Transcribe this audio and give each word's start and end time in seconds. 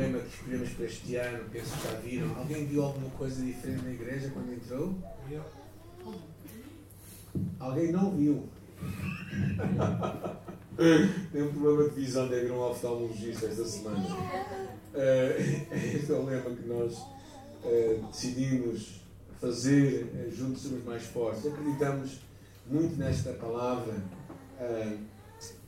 lema 0.00 0.18
que 0.20 0.28
escolhemos 0.28 0.70
para 0.70 0.86
este 0.86 1.16
ano, 1.16 1.44
penso 1.52 1.76
que 1.76 1.84
já 1.84 1.92
viram. 2.00 2.34
Alguém 2.36 2.66
viu 2.66 2.84
alguma 2.84 3.10
coisa 3.10 3.44
diferente 3.44 3.84
na 3.84 3.90
igreja 3.90 4.30
quando 4.30 4.50
entrou? 4.52 4.94
Alguém 7.58 7.92
não 7.92 8.16
viu. 8.16 8.48
Tem 11.30 11.42
um 11.42 11.52
problema 11.52 11.90
de 11.90 11.94
visão 11.94 12.26
de 12.28 12.34
haver 12.34 12.50
um 12.52 12.60
oftalmologista 12.60 13.44
esta 13.46 13.66
semana. 13.66 14.02
Uh, 14.94 15.74
este 15.94 16.10
é 16.10 16.14
o 16.14 16.24
lema 16.24 16.50
que 16.50 16.66
nós 16.66 16.96
uh, 16.96 18.06
decidimos 18.10 19.02
fazer 19.38 20.04
uh, 20.04 20.30
juntos 20.34 20.62
somos 20.62 20.82
mais 20.84 21.02
fortes. 21.02 21.44
Acreditamos 21.46 22.20
muito 22.66 22.96
nesta 22.96 23.34
palavra. 23.34 23.92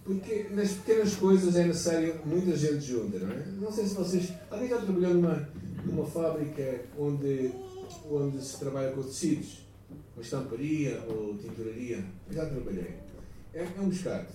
Porque 0.05 0.49
nas 0.51 0.73
pequenas 0.73 1.15
coisas 1.15 1.55
é 1.55 1.65
necessário 1.65 2.21
muita 2.25 2.57
gente 2.57 2.85
junta, 2.85 3.19
não 3.21 3.31
é? 3.31 3.47
Não 3.61 3.73
sei 3.73 3.87
se 3.87 3.95
vocês. 3.95 4.33
Alguém 4.51 4.69
já 4.69 4.81
trabalhou 4.81 5.15
numa, 5.15 5.49
numa 5.85 6.07
fábrica 6.07 6.81
onde, 6.99 7.53
onde 8.11 8.43
se 8.45 8.59
trabalha 8.59 8.91
com 8.93 9.03
tecidos? 9.03 9.61
Uma 10.17 10.23
estamparia 10.23 11.01
ou 11.09 11.37
tinturaria? 11.39 12.05
Já 12.31 12.47
trabalhei. 12.47 12.95
É, 13.55 13.63
é 13.63 13.81
um 13.81 13.89
bocado. 13.89 14.27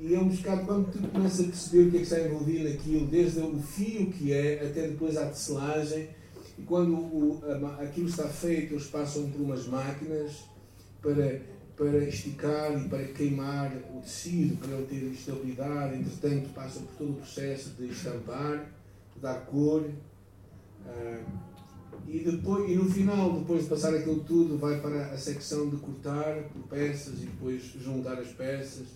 E 0.00 0.14
é 0.14 0.18
um 0.18 0.28
bocado 0.28 0.66
quando 0.66 0.92
tu 0.92 1.08
começas 1.08 1.40
a 1.40 1.44
perceber 1.44 1.88
o 1.88 1.90
que 1.90 1.96
é 1.96 2.00
que 2.00 2.04
está 2.04 2.20
envolvido 2.20 2.68
naquilo, 2.68 3.06
desde 3.06 3.40
o 3.40 3.60
fio 3.60 4.10
que 4.10 4.32
é 4.32 4.66
até 4.66 4.88
depois 4.88 5.16
a 5.16 5.26
tecelagem. 5.26 6.08
E 6.58 6.62
quando 6.62 6.94
o, 6.94 7.42
a, 7.44 7.82
aquilo 7.82 8.08
está 8.08 8.28
feito, 8.28 8.74
eles 8.74 8.86
passam 8.86 9.30
por 9.30 9.40
umas 9.42 9.66
máquinas 9.66 10.44
para 11.02 11.40
para 11.76 11.98
esticar 12.04 12.72
e 12.80 12.88
para 12.88 13.04
queimar 13.04 13.72
o 13.94 14.00
tecido, 14.00 14.56
para 14.58 14.76
ele 14.76 14.86
ter 14.86 15.04
estabilidade. 15.12 15.96
Entretanto, 15.96 16.48
passa 16.54 16.80
por 16.80 16.94
todo 16.96 17.10
o 17.10 17.14
processo 17.14 17.70
de 17.70 17.86
estampar, 17.88 18.70
de 19.14 19.20
dar 19.20 19.40
cor. 19.46 19.82
Uh, 19.82 21.24
e, 22.06 22.18
depois, 22.20 22.70
e 22.70 22.76
no 22.76 22.88
final, 22.90 23.38
depois 23.40 23.64
de 23.64 23.68
passar 23.68 23.94
aquilo 23.94 24.20
tudo, 24.20 24.58
vai 24.58 24.80
para 24.80 25.06
a 25.06 25.18
secção 25.18 25.68
de 25.68 25.76
cortar 25.76 26.44
por 26.44 26.62
peças 26.68 27.14
e 27.22 27.26
depois 27.26 27.62
juntar 27.62 28.18
as 28.18 28.28
peças 28.28 28.86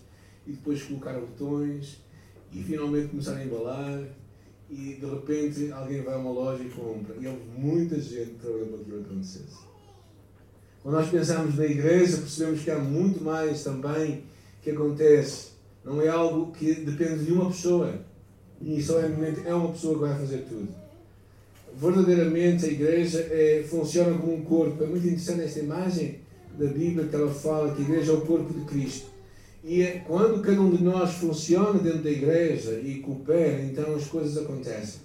e 0.47 0.51
depois 0.51 0.83
colocar 0.83 1.13
botões 1.13 2.01
e 2.53 2.63
finalmente 2.63 3.09
começar 3.09 3.35
a 3.35 3.43
embalar. 3.43 4.03
E 4.69 4.97
de 4.99 5.05
repente 5.05 5.71
alguém 5.71 6.03
vai 6.03 6.13
a 6.13 6.17
uma 6.17 6.31
loja 6.31 6.63
e 6.63 6.69
compra. 6.69 7.15
E 7.19 7.27
houve 7.27 7.43
muita 7.57 7.99
gente 7.99 8.35
trabalhando 8.35 8.69
para 8.69 8.77
que 8.77 8.83
aquilo 8.83 9.01
acontecesse. 9.01 9.68
Quando 10.89 11.01
nós 11.01 11.11
pensamos 11.11 11.55
na 11.55 11.65
igreja, 11.65 12.17
percebemos 12.17 12.61
que 12.61 12.71
há 12.71 12.79
muito 12.79 13.23
mais 13.23 13.63
também 13.63 14.23
que 14.63 14.71
acontece. 14.71 15.49
Não 15.85 16.01
é 16.01 16.07
algo 16.07 16.51
que 16.51 16.73
depende 16.73 17.25
de 17.25 17.31
uma 17.31 17.51
pessoa. 17.51 17.93
E 18.59 18.81
só 18.81 18.99
é, 18.99 19.07
é 19.45 19.53
uma 19.53 19.71
pessoa 19.71 19.93
que 19.93 19.99
vai 19.99 20.17
fazer 20.17 20.45
tudo. 20.49 20.67
Verdadeiramente 21.79 22.65
a 22.65 22.69
igreja 22.69 23.19
é, 23.19 23.63
funciona 23.69 24.17
como 24.17 24.33
um 24.33 24.41
corpo. 24.41 24.83
É 24.83 24.87
muito 24.87 25.05
interessante 25.05 25.41
esta 25.41 25.59
imagem 25.59 26.21
da 26.57 26.65
Bíblia 26.65 27.05
que 27.05 27.15
ela 27.15 27.31
fala 27.31 27.75
que 27.75 27.83
a 27.83 27.85
igreja 27.85 28.11
é 28.11 28.15
o 28.15 28.21
corpo 28.21 28.51
de 28.51 28.65
Cristo. 28.65 29.11
E 29.63 29.83
é, 29.83 30.03
quando 30.07 30.41
cada 30.41 30.59
um 30.59 30.75
de 30.75 30.83
nós 30.83 31.13
funciona 31.13 31.77
dentro 31.77 32.01
da 32.01 32.09
igreja 32.09 32.79
e 32.83 32.95
coopera, 32.95 33.61
então 33.61 33.93
as 33.93 34.07
coisas 34.07 34.35
acontecem. 34.43 35.01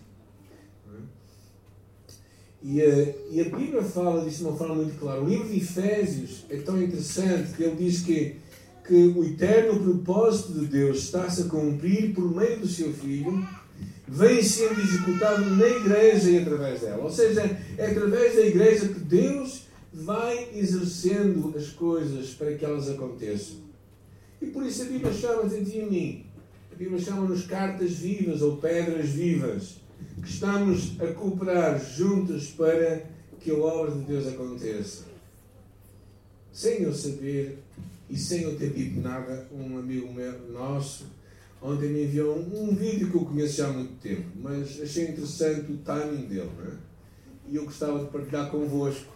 E 2.66 2.80
a, 2.80 3.14
e 3.30 3.40
a 3.42 3.44
Bíblia 3.44 3.82
fala 3.82 4.24
disso 4.24 4.38
de 4.38 4.44
uma 4.44 4.56
forma 4.56 4.76
muito 4.76 4.98
clara. 4.98 5.20
O 5.20 5.28
livro 5.28 5.46
de 5.46 5.58
Efésios 5.58 6.46
é 6.48 6.56
tão 6.56 6.82
interessante 6.82 7.52
que 7.52 7.62
ele 7.62 7.76
diz 7.76 8.00
que, 8.00 8.36
que 8.88 8.94
o 8.94 9.22
eterno 9.22 9.78
propósito 9.80 10.58
de 10.60 10.66
Deus 10.68 11.00
está-se 11.00 11.42
a 11.42 11.44
cumprir 11.44 12.14
por 12.14 12.34
meio 12.34 12.60
do 12.60 12.66
seu 12.66 12.90
Filho, 12.90 13.46
vem 14.08 14.42
sendo 14.42 14.80
executado 14.80 15.44
na 15.44 15.68
igreja 15.68 16.30
e 16.30 16.38
através 16.38 16.80
dela. 16.80 17.04
Ou 17.04 17.10
seja, 17.10 17.42
é 17.76 17.86
através 17.86 18.34
da 18.34 18.46
igreja 18.46 18.88
que 18.88 19.00
Deus 19.00 19.66
vai 19.92 20.48
exercendo 20.54 21.54
as 21.54 21.68
coisas 21.68 22.30
para 22.30 22.54
que 22.54 22.64
elas 22.64 22.88
aconteçam. 22.88 23.58
E 24.40 24.46
por 24.46 24.64
isso 24.64 24.80
a 24.80 24.86
Bíblia 24.86 25.12
chama-te 25.12 25.56
a 25.56 25.62
ti 25.62 25.82
mim. 25.82 26.24
A 26.72 26.76
Bíblia 26.76 26.98
chama-nos 26.98 27.44
cartas 27.44 27.92
vivas 27.92 28.40
ou 28.40 28.56
pedras 28.56 29.10
vivas 29.10 29.83
que 30.22 30.28
estamos 30.28 31.00
a 31.00 31.12
cooperar 31.12 31.78
juntos 31.78 32.50
para 32.50 33.04
que 33.40 33.50
a 33.50 33.54
obra 33.54 33.92
de 33.92 34.00
Deus 34.00 34.26
aconteça. 34.26 35.04
Sem 36.52 36.82
eu 36.82 36.94
saber 36.94 37.58
e 38.08 38.16
sem 38.16 38.42
eu 38.42 38.56
ter 38.56 38.72
dito 38.72 39.00
nada, 39.00 39.48
um 39.52 39.78
amigo 39.78 40.12
meu, 40.12 40.50
nosso 40.50 41.06
ontem 41.64 41.88
me 41.88 42.04
enviou 42.04 42.38
um, 42.38 42.68
um, 42.68 42.74
vídeo 42.74 43.10
que 43.10 43.16
eu 43.16 43.24
conheço 43.24 43.56
já 43.56 43.68
há 43.68 43.72
muito 43.72 43.94
tempo, 44.00 44.26
mas 44.36 44.78
achei 44.82 45.08
interessante 45.08 45.72
o 45.72 45.78
timing 45.78 46.26
dele. 46.26 46.50
É? 46.66 46.72
E 47.48 47.56
eu 47.56 47.64
gostava 47.64 48.04
de 48.04 48.10
partilhar 48.10 48.50
convosco, 48.50 49.12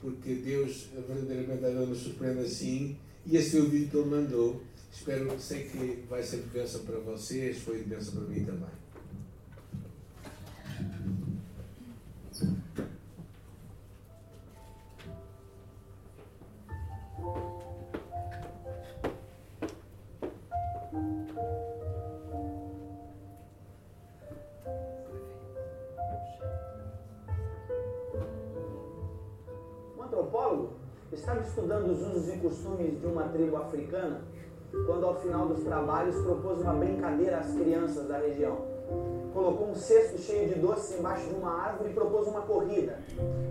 porque 0.00 0.34
Deus 0.34 0.88
verdadeiramente 0.94 1.88
nos 1.88 1.98
surpreende 1.98 2.40
assim. 2.40 2.96
E 3.26 3.36
esse 3.36 3.50
foi 3.50 3.60
o 3.60 3.68
vídeo 3.68 3.90
que 3.90 3.96
ele 3.98 4.08
mandou. 4.08 4.62
Espero, 4.92 5.30
sei 5.38 5.64
que 5.64 6.04
vai 6.08 6.22
ser 6.22 6.38
de 6.38 6.48
bênção 6.48 6.82
para 6.84 6.98
vocês, 7.00 7.58
foi 7.58 7.78
de 7.78 7.84
bênção 7.84 8.14
para 8.14 8.34
mim 8.34 8.44
também. 8.44 8.83
De 33.04 33.12
uma 33.12 33.24
tribo 33.28 33.56
africana 33.56 34.20
quando, 34.86 35.06
ao 35.06 35.14
final 35.16 35.46
dos 35.46 35.62
trabalhos, 35.62 36.16
propôs 36.22 36.60
uma 36.60 36.74
brincadeira 36.74 37.38
às 37.38 37.52
crianças 37.52 38.08
da 38.08 38.18
região. 38.18 38.58
Colocou 39.32 39.68
um 39.68 39.74
cesto 39.74 40.18
cheio 40.18 40.52
de 40.52 40.58
doces 40.58 40.98
embaixo 40.98 41.28
de 41.28 41.34
uma 41.34 41.62
árvore 41.62 41.90
e 41.90 41.94
propôs 41.94 42.26
uma 42.26 42.42
corrida. 42.42 42.98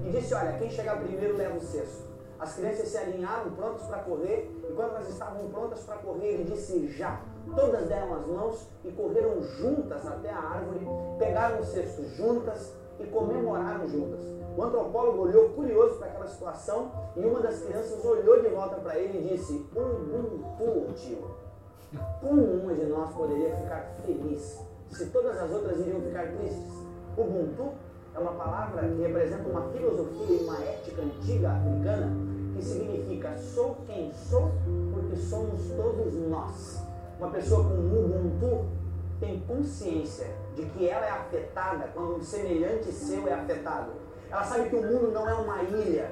E 0.06 0.10
disse: 0.12 0.34
Olha, 0.34 0.58
quem 0.58 0.70
chegar 0.70 1.02
primeiro 1.02 1.38
leva 1.38 1.58
o 1.58 1.62
cesto. 1.62 2.12
As 2.40 2.56
crianças 2.56 2.90
se 2.90 2.98
alinharam 2.98 3.52
prontas 3.52 3.86
para 3.88 4.00
correr, 4.00 4.52
e 4.70 4.74
quando 4.74 4.96
elas 4.96 5.10
estavam 5.10 5.48
prontas 5.50 5.82
para 5.82 5.98
correr, 5.98 6.34
ele 6.34 6.44
disse: 6.44 6.88
Já. 6.90 7.22
Todas 7.56 7.88
deram 7.88 8.14
as 8.16 8.26
mãos 8.26 8.68
e 8.86 8.92
correram 8.92 9.42
juntas 9.42 10.08
até 10.08 10.30
a 10.30 10.40
árvore, 10.40 10.88
pegaram 11.20 11.60
o 11.60 11.66
cesto 11.66 12.04
juntas 12.16 12.74
e 13.00 13.06
comemoraram 13.06 13.88
juntas. 13.88 14.22
O 14.56 14.62
antropólogo 14.62 15.24
olhou 15.24 15.50
curioso 15.50 15.96
para 15.96 16.08
aquela 16.08 16.28
situação 16.28 16.92
e 17.16 17.26
uma 17.26 17.40
das 17.40 17.62
crianças 17.62 18.06
olhou 18.06 18.40
de 18.40 18.50
volta 18.50 18.76
para 18.76 19.00
ele 19.00 19.18
e 19.18 19.36
disse: 19.36 19.66
Ubuntu, 19.76 20.94
tio. 20.94 21.32
Como 22.22 22.42
uma 22.42 22.74
de 22.74 22.86
nós 22.86 23.12
poderia 23.12 23.56
ficar 23.56 23.96
feliz 24.06 24.60
se 24.92 25.08
todas 25.08 25.38
as 25.38 25.52
outras 25.52 25.80
iriam 25.80 26.02
ficar 26.02 26.28
tristes? 26.34 26.72
Ubuntu 27.18 27.72
é 28.14 28.20
uma 28.20 28.34
palavra 28.34 28.88
que 28.88 29.02
representa 29.02 29.50
uma 29.50 29.70
filosofia 29.70 30.36
e 30.36 30.44
uma 30.44 30.58
ética 30.64 31.02
antiga 31.02 31.52
africana 31.52 32.12
que 32.56 32.64
significa 32.64 33.36
sou 33.38 33.78
quem 33.88 34.14
sou 34.14 34.52
porque 34.94 35.16
somos 35.16 35.60
todos 35.76 36.14
nós. 36.30 36.84
Uma 37.18 37.32
pessoa 37.32 37.64
com 37.64 37.74
Ubuntu 37.74 38.66
tem 39.20 39.40
consciência 39.48 40.28
de 40.56 40.64
que 40.66 40.88
ela 40.88 41.06
é 41.06 41.10
afetada 41.10 41.90
quando 41.94 42.18
um 42.18 42.22
semelhante 42.22 42.92
seu 42.92 43.28
é 43.28 43.34
afetado 43.34 44.03
ela 44.34 44.44
sabe 44.44 44.68
que 44.68 44.76
o 44.76 44.82
mundo 44.82 45.12
não 45.12 45.30
é 45.30 45.34
uma 45.36 45.62
ilha 45.62 46.10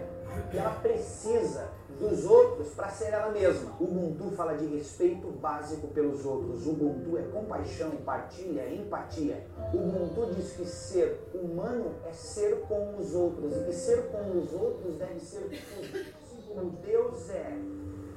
e 0.54 0.58
ela 0.58 0.76
precisa 0.76 1.70
dos 2.00 2.24
outros 2.24 2.70
para 2.76 2.88
ser 2.90 3.14
ela 3.14 3.32
mesma. 3.32 3.72
O 3.80 3.86
Ubuntu 3.86 4.36
fala 4.36 4.54
de 4.54 4.68
respeito 4.68 5.28
básico 5.28 5.88
pelos 5.88 6.24
outros. 6.24 6.68
O 6.68 6.70
Ubuntu 6.70 7.18
é 7.18 7.24
compaixão, 7.24 7.90
partilha, 8.06 8.72
empatia. 8.72 9.44
O 9.74 9.78
Ubuntu 9.78 10.36
diz 10.36 10.52
que 10.52 10.66
ser 10.66 11.32
humano 11.34 11.96
é 12.06 12.14
ser 12.14 12.62
com 12.68 12.96
os 13.00 13.16
outros 13.16 13.58
e 13.58 13.64
que 13.66 13.74
ser 13.74 14.04
com 14.12 14.38
os 14.38 14.54
outros 14.54 14.94
deve 15.00 15.20
ser 15.20 15.42
tudo. 15.50 16.22
Como 16.48 16.70
Deus 16.86 17.28
é 17.32 17.58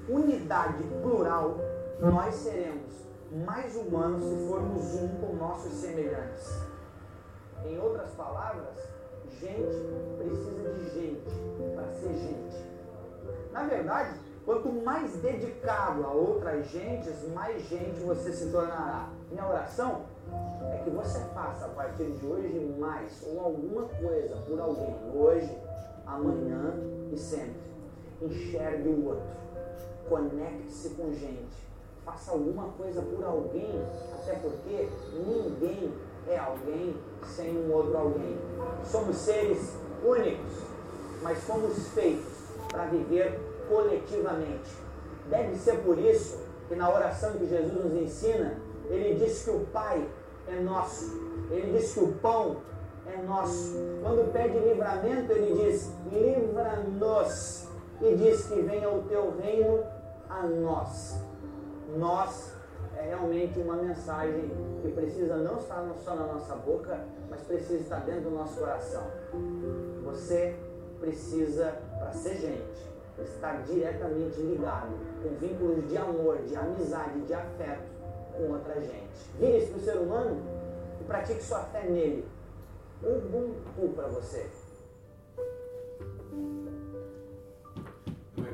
unidade 0.07 0.85
plural, 1.03 1.57
nós 1.99 2.35
seremos 2.35 2.93
mais 3.47 3.75
humanos 3.75 4.23
se 4.23 4.49
formos 4.49 4.95
um 4.97 5.09
com 5.21 5.35
nossos 5.37 5.73
semelhantes. 5.73 6.47
Em 7.65 7.79
outras 7.79 8.11
palavras, 8.11 8.94
gente 9.41 9.95
precisa 10.19 10.75
de 10.75 10.91
gente 10.91 11.31
para 11.75 11.89
ser 11.93 12.15
gente. 12.15 12.75
Na 13.53 13.65
verdade, 13.65 14.19
quanto 14.45 14.69
mais 14.73 15.17
dedicado 15.17 16.05
a 16.05 16.13
outras 16.13 16.67
gentes, 16.69 17.29
mais 17.33 17.63
gente 17.69 18.01
você 18.01 18.33
se 18.33 18.51
tornará. 18.51 19.09
Minha 19.31 19.49
oração 19.49 20.03
é 20.73 20.79
que 20.85 20.91
você 20.91 21.21
faça 21.35 21.67
a 21.67 21.69
partir 21.71 22.05
de 22.05 22.27
hoje 22.27 22.77
mais 22.79 23.23
ou 23.27 23.41
alguma 23.41 23.83
coisa 23.89 24.37
por 24.47 24.61
alguém, 24.61 24.95
hoje, 25.15 25.59
amanhã 26.07 26.75
e 27.13 27.17
sempre. 27.17 27.65
Enxergue 28.23 28.89
o 28.89 29.07
outro, 29.07 29.27
conecte-se 30.09 30.91
com 30.91 31.13
gente, 31.13 31.67
faça 32.05 32.33
alguma 32.33 32.69
coisa 32.73 33.03
por 33.03 33.25
alguém, 33.25 33.83
até 34.15 34.35
porque 34.37 34.89
ninguém 35.13 35.93
é 36.29 36.39
alguém 36.39 36.97
sem 37.27 37.57
um 37.57 37.73
outro 37.73 37.97
alguém. 37.97 38.39
Somos 38.85 39.17
seres 39.17 39.77
únicos, 40.05 40.53
mas 41.23 41.39
fomos 41.45 41.89
feitos 41.89 42.33
para 42.69 42.85
viver 42.87 43.41
coletivamente. 43.69 44.71
Deve 45.29 45.57
ser 45.57 45.79
por 45.79 45.99
isso 45.99 46.39
que 46.69 46.75
na 46.75 46.93
oração 46.93 47.33
que 47.33 47.47
Jesus 47.47 47.73
nos 47.73 47.95
ensina, 47.95 48.59
ele 48.89 49.15
diz 49.15 49.45
que 49.45 49.51
o 49.51 49.61
Pai 49.73 50.07
é 50.49 50.61
nosso. 50.61 51.25
Ele 51.51 51.79
diz 51.79 51.95
que 51.95 52.01
o 52.01 52.13
pão 52.15 52.57
é 53.07 53.23
nosso. 53.23 53.75
Quando 54.03 54.33
pede 54.33 54.59
livramento, 54.59 55.33
ele 55.33 55.65
diz: 55.65 55.91
livra-nos. 56.11 57.69
E 58.01 58.17
diz 58.17 58.47
que 58.47 58.61
venha 58.61 58.91
o 58.91 59.03
teu 59.05 59.35
reino 59.41 59.85
a 60.29 60.43
nós. 60.43 61.17
Nós 61.97 62.54
é 63.05 63.09
realmente 63.09 63.59
uma 63.59 63.77
mensagem 63.77 64.51
que 64.81 64.91
precisa 64.93 65.37
não 65.37 65.59
estar 65.59 65.87
só 66.03 66.15
na 66.15 66.27
nossa 66.27 66.57
boca, 66.57 67.05
mas 67.29 67.43
precisa 67.43 67.81
estar 67.81 68.01
dentro 68.01 68.23
do 68.23 68.31
nosso 68.31 68.59
coração. 68.59 69.07
Você 70.05 70.57
precisa, 70.99 71.77
para 71.99 72.13
ser 72.13 72.37
gente, 72.37 72.95
estar 73.23 73.63
diretamente 73.65 74.41
ligado 74.41 74.93
com 75.23 75.35
vínculos 75.37 75.87
de 75.87 75.99
amor, 75.99 76.39
de 76.39 76.57
amizade, 76.57 77.21
de 77.21 77.35
afeto 77.35 77.93
com 78.37 78.53
outra 78.53 78.81
gente. 78.81 79.31
Vire-se 79.39 79.67
para 79.67 79.79
o 79.79 79.81
ser 79.81 79.97
humano 79.99 80.41
e 81.01 81.05
pratique 81.05 81.43
sua 81.43 81.61
fé 81.61 81.85
nele. 81.85 82.27
Ubuntu 83.03 83.95
para 83.95 84.09
você. 84.09 84.47
Não 88.35 88.47
é 88.47 88.51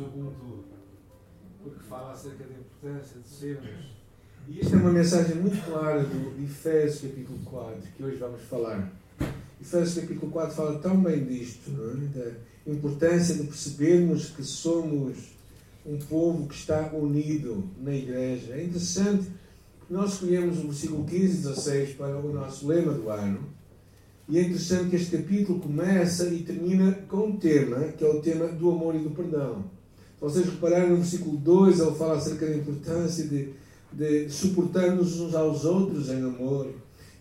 Ubuntu 0.00 0.55
fala 1.88 2.12
acerca 2.12 2.44
da 2.44 2.54
importância 2.54 3.20
de 3.20 3.28
sermos. 3.28 3.96
E 4.48 4.60
esta 4.60 4.76
é 4.76 4.78
uma 4.78 4.92
mensagem 4.92 5.36
muito 5.36 5.64
clara 5.64 6.02
do 6.02 6.44
Efésios 6.44 7.10
capítulo 7.10 7.38
4, 7.44 7.76
que 7.96 8.02
hoje 8.02 8.16
vamos 8.16 8.42
falar. 8.42 8.92
Efésios 9.60 9.94
capítulo 9.94 10.30
4 10.30 10.54
fala 10.54 10.78
tão 10.78 11.00
bem 11.00 11.24
disto, 11.24 11.70
é? 11.70 12.18
da 12.18 12.72
importância 12.72 13.34
de 13.34 13.44
percebermos 13.44 14.30
que 14.30 14.42
somos 14.42 15.16
um 15.84 15.98
povo 15.98 16.48
que 16.48 16.54
está 16.54 16.90
unido 16.92 17.64
na 17.80 17.94
igreja. 17.94 18.54
É 18.54 18.64
interessante 18.64 19.26
que 19.86 19.92
nós 19.92 20.14
escolhemos 20.14 20.58
o 20.58 20.68
versículo 20.68 21.04
15 21.04 21.24
e 21.24 21.28
16 21.28 21.94
para 21.94 22.16
o 22.16 22.32
nosso 22.32 22.66
lema 22.66 22.92
do 22.92 23.08
ano. 23.08 23.40
E 24.28 24.38
é 24.38 24.42
interessante 24.42 24.90
que 24.90 24.96
este 24.96 25.16
capítulo 25.16 25.60
começa 25.60 26.28
e 26.28 26.42
termina 26.42 26.92
com 27.08 27.28
um 27.28 27.36
tema, 27.36 27.92
que 27.92 28.04
é 28.04 28.08
o 28.08 28.20
tema 28.20 28.48
do 28.48 28.72
amor 28.72 28.96
e 28.96 28.98
do 28.98 29.10
perdão. 29.10 29.75
Vocês 30.20 30.46
repararem 30.46 30.90
no 30.90 30.96
versículo 30.96 31.36
2, 31.36 31.78
ele 31.78 31.90
fala 31.92 32.16
acerca 32.16 32.46
da 32.46 32.56
importância 32.56 33.24
de, 33.24 33.50
de 33.92 34.30
suportar-nos 34.30 35.20
uns 35.20 35.34
aos 35.34 35.64
outros 35.64 36.08
em 36.08 36.22
amor. 36.22 36.68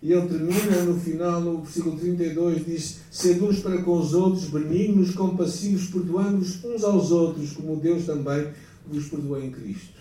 E 0.01 0.11
ele 0.11 0.27
termina 0.27 0.83
no 0.83 0.99
final, 0.99 1.41
no 1.41 1.61
versículo 1.61 1.97
32, 1.97 2.65
diz: 2.65 2.99
Sendo 3.11 3.47
uns 3.47 3.59
para 3.59 3.81
com 3.81 3.97
os 3.97 4.13
outros 4.13 4.45
benignos, 4.45 5.13
compassivos, 5.13 5.87
perdoando-vos 5.87 6.63
uns 6.63 6.83
aos 6.83 7.11
outros, 7.11 7.53
como 7.53 7.75
Deus 7.77 8.05
também 8.05 8.49
vos 8.87 9.07
perdoou 9.07 9.41
em 9.41 9.51
Cristo. 9.51 9.99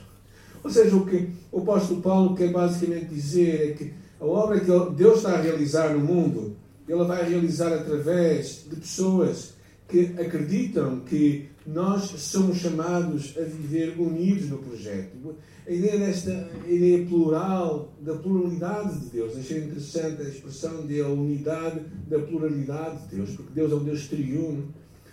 Ou 0.62 0.70
seja, 0.70 0.94
o 0.94 1.06
que 1.06 1.30
o 1.50 1.60
apóstolo 1.60 2.00
Paulo 2.00 2.34
quer 2.34 2.50
basicamente 2.50 3.06
dizer 3.06 3.70
é 3.70 3.72
que 3.72 3.92
a 4.20 4.24
obra 4.24 4.60
que 4.60 4.66
Deus 4.94 5.18
está 5.18 5.34
a 5.34 5.40
realizar 5.40 5.94
no 5.94 6.00
mundo, 6.00 6.56
ele 6.88 7.04
vai 7.04 7.28
realizar 7.28 7.72
através 7.72 8.64
de 8.68 8.76
pessoas 8.76 9.54
que 9.88 10.14
acreditam 10.18 11.00
que 11.00 11.48
nós 11.66 12.02
somos 12.18 12.58
chamados 12.58 13.34
a 13.36 13.42
viver 13.42 13.98
unidos 13.98 14.48
no 14.50 14.58
projeto 14.58 15.36
a 15.66 15.72
ideia 15.72 15.98
desta 15.98 16.30
a 16.30 16.70
ideia 16.70 17.06
plural, 17.06 17.92
da 18.00 18.14
pluralidade 18.14 19.00
de 19.00 19.06
Deus. 19.06 19.36
Achei 19.36 19.64
interessante 19.64 20.20
a 20.20 20.28
expressão 20.28 20.86
de 20.86 21.00
a 21.00 21.08
unidade 21.08 21.80
da 22.06 22.18
pluralidade 22.18 23.02
de 23.04 23.16
Deus, 23.16 23.30
porque 23.30 23.52
Deus 23.54 23.72
é 23.72 23.74
um 23.74 23.84
Deus 23.84 24.06
triuno. 24.06 24.68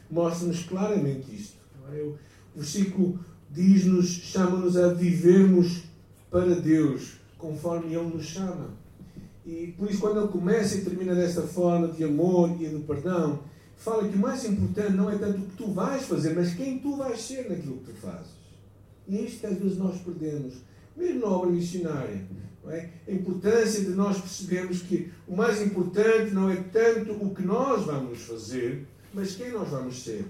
Mostra-nos 0.09 0.63
claramente 0.63 1.33
isto. 1.33 1.57
É? 1.93 2.01
O 2.01 2.17
versículo 2.55 3.19
diz-nos, 3.49 4.07
chama-nos 4.07 4.75
a 4.75 4.93
vivermos 4.93 5.83
para 6.29 6.55
Deus, 6.55 7.13
conforme 7.37 7.95
Ele 7.95 8.13
nos 8.13 8.25
chama. 8.25 8.71
E 9.45 9.73
por 9.77 9.89
isso, 9.89 10.01
quando 10.01 10.19
ele 10.19 10.27
começa 10.27 10.77
e 10.77 10.83
termina 10.83 11.15
desta 11.15 11.41
forma 11.41 11.87
de 11.87 12.03
amor 12.03 12.61
e 12.61 12.67
de 12.67 12.79
perdão, 12.79 13.39
fala 13.81 14.07
que 14.07 14.15
o 14.15 14.19
mais 14.19 14.45
importante 14.45 14.93
não 14.93 15.09
é 15.09 15.17
tanto 15.17 15.39
o 15.39 15.45
que 15.45 15.57
tu 15.57 15.71
vais 15.71 16.03
fazer, 16.03 16.35
mas 16.35 16.53
quem 16.53 16.79
tu 16.79 16.95
vais 16.97 17.19
ser 17.19 17.49
naquilo 17.49 17.77
que 17.77 17.91
tu 17.91 17.97
fazes. 17.97 18.31
E 19.07 19.17
é 19.17 19.21
isto 19.21 19.39
que 19.39 19.47
às 19.47 19.57
vezes 19.57 19.77
nós 19.77 19.99
perdemos, 20.01 20.53
mesmo 20.95 21.21
na 21.21 21.27
obra 21.27 21.49
missionária. 21.49 22.21
É? 22.67 22.89
A 23.07 23.11
importância 23.11 23.81
de 23.81 23.89
nós 23.89 24.19
percebermos 24.19 24.83
que 24.83 25.11
o 25.27 25.35
mais 25.35 25.59
importante 25.63 26.31
não 26.31 26.47
é 26.47 26.57
tanto 26.57 27.13
o 27.13 27.33
que 27.33 27.41
nós 27.41 27.83
vamos 27.85 28.21
fazer, 28.21 28.85
mas 29.11 29.35
quem 29.35 29.51
nós 29.51 29.67
vamos 29.67 30.03
ser. 30.03 30.25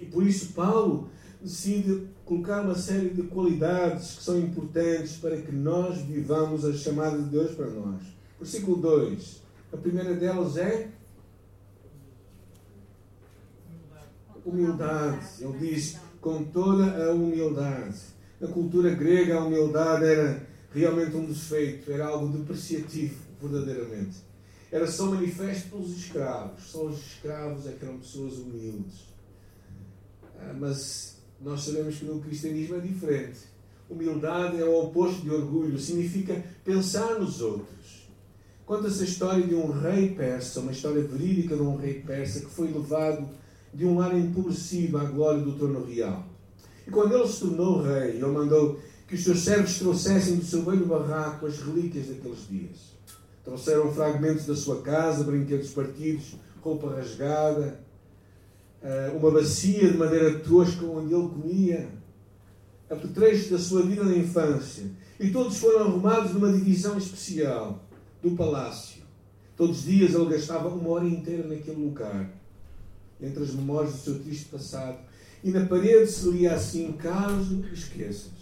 E 0.00 0.04
por 0.06 0.24
isso 0.24 0.52
Paulo 0.52 1.10
decide 1.42 2.06
colocar 2.24 2.62
uma 2.62 2.76
série 2.76 3.10
de 3.10 3.24
qualidades 3.24 4.14
que 4.14 4.22
são 4.22 4.38
importantes 4.38 5.16
para 5.16 5.36
que 5.36 5.50
nós 5.50 6.00
vivamos 6.02 6.64
a 6.64 6.72
chamada 6.72 7.18
de 7.18 7.28
Deus 7.28 7.56
para 7.56 7.70
nós. 7.70 8.02
Versículo 8.38 8.76
2. 8.76 9.42
A 9.72 9.76
primeira 9.76 10.14
delas 10.14 10.56
é 10.56 10.90
humildade. 14.46 15.26
Ele 15.40 15.58
diz: 15.58 15.98
com 16.20 16.44
toda 16.44 17.04
a 17.04 17.12
humildade. 17.12 17.96
Na 18.40 18.48
cultura 18.48 18.94
grega, 18.94 19.36
a 19.36 19.44
humildade 19.44 20.04
era 20.04 20.46
realmente 20.72 21.16
um 21.16 21.24
defeito, 21.24 21.90
era 21.90 22.06
algo 22.06 22.36
depreciativo, 22.36 23.16
verdadeiramente. 23.40 24.18
Era 24.70 24.86
só 24.86 25.06
manifesto 25.06 25.70
pelos 25.70 25.96
escravos. 25.96 26.64
Só 26.64 26.84
os 26.84 26.98
escravos 26.98 27.66
é 27.66 27.72
que 27.72 27.84
eram 27.84 27.98
pessoas 27.98 28.34
humildes. 28.34 29.06
Ah, 30.38 30.54
mas 30.58 31.18
nós 31.40 31.62
sabemos 31.62 31.96
que 31.96 32.04
no 32.04 32.20
cristianismo 32.20 32.76
é 32.76 32.80
diferente. 32.80 33.40
Humildade 33.88 34.60
é 34.60 34.64
o 34.64 34.84
oposto 34.84 35.22
de 35.22 35.30
orgulho, 35.30 35.78
significa 35.78 36.44
pensar 36.64 37.18
nos 37.20 37.40
outros. 37.40 38.10
Conta-se 38.66 39.00
a 39.02 39.06
história 39.06 39.46
de 39.46 39.54
um 39.54 39.70
rei 39.70 40.12
persa, 40.12 40.58
uma 40.58 40.72
história 40.72 41.00
verídica 41.02 41.54
de 41.54 41.62
um 41.62 41.76
rei 41.76 42.00
persa 42.00 42.40
que 42.40 42.46
foi 42.46 42.66
levado 42.66 43.28
de 43.76 43.84
um 43.84 43.98
lar 43.98 44.18
empobrecido 44.18 44.96
à 44.96 45.04
glória 45.04 45.42
do 45.42 45.52
trono 45.52 45.84
real. 45.84 46.24
E 46.86 46.90
quando 46.90 47.14
ele 47.14 47.28
se 47.28 47.40
tornou 47.40 47.82
rei, 47.82 48.12
ele 48.12 48.26
mandou 48.26 48.80
que 49.06 49.14
os 49.14 49.22
seus 49.22 49.40
servos 49.40 49.78
trouxessem 49.78 50.36
do 50.36 50.44
seu 50.44 50.64
velho 50.64 50.86
barraco 50.86 51.44
as 51.44 51.60
relíquias 51.60 52.06
daqueles 52.06 52.48
dias. 52.48 52.96
Trouxeram 53.44 53.92
fragmentos 53.92 54.46
da 54.46 54.56
sua 54.56 54.80
casa, 54.80 55.24
brinquedos 55.24 55.72
partidos, 55.72 56.36
roupa 56.62 56.88
rasgada, 56.88 57.78
eh, 58.82 59.12
uma 59.14 59.30
bacia 59.30 59.92
de 59.92 59.98
madeira 59.98 60.38
tosca 60.38 60.86
onde 60.86 61.12
ele 61.12 61.28
comia, 61.28 61.88
apetrechos 62.88 63.50
da 63.50 63.58
sua 63.58 63.82
vida 63.82 64.04
na 64.04 64.16
infância. 64.16 64.90
E 65.20 65.30
todos 65.30 65.58
foram 65.58 65.80
arrumados 65.80 66.32
numa 66.32 66.50
divisão 66.50 66.96
especial 66.96 67.84
do 68.22 68.30
palácio. 68.30 69.02
Todos 69.54 69.80
os 69.80 69.84
dias 69.84 70.14
ele 70.14 70.30
gastava 70.30 70.68
uma 70.68 70.88
hora 70.88 71.06
inteira 71.06 71.46
naquele 71.46 71.84
lugar 71.84 72.30
entre 73.20 73.42
as 73.42 73.54
memórias 73.54 73.92
do 73.92 73.98
seu 73.98 74.18
triste 74.18 74.46
passado. 74.46 74.98
E 75.42 75.50
na 75.50 75.66
parede 75.66 76.10
se 76.10 76.28
lia 76.30 76.54
assim: 76.54 76.92
caso 76.92 77.64
esqueças. 77.72 78.36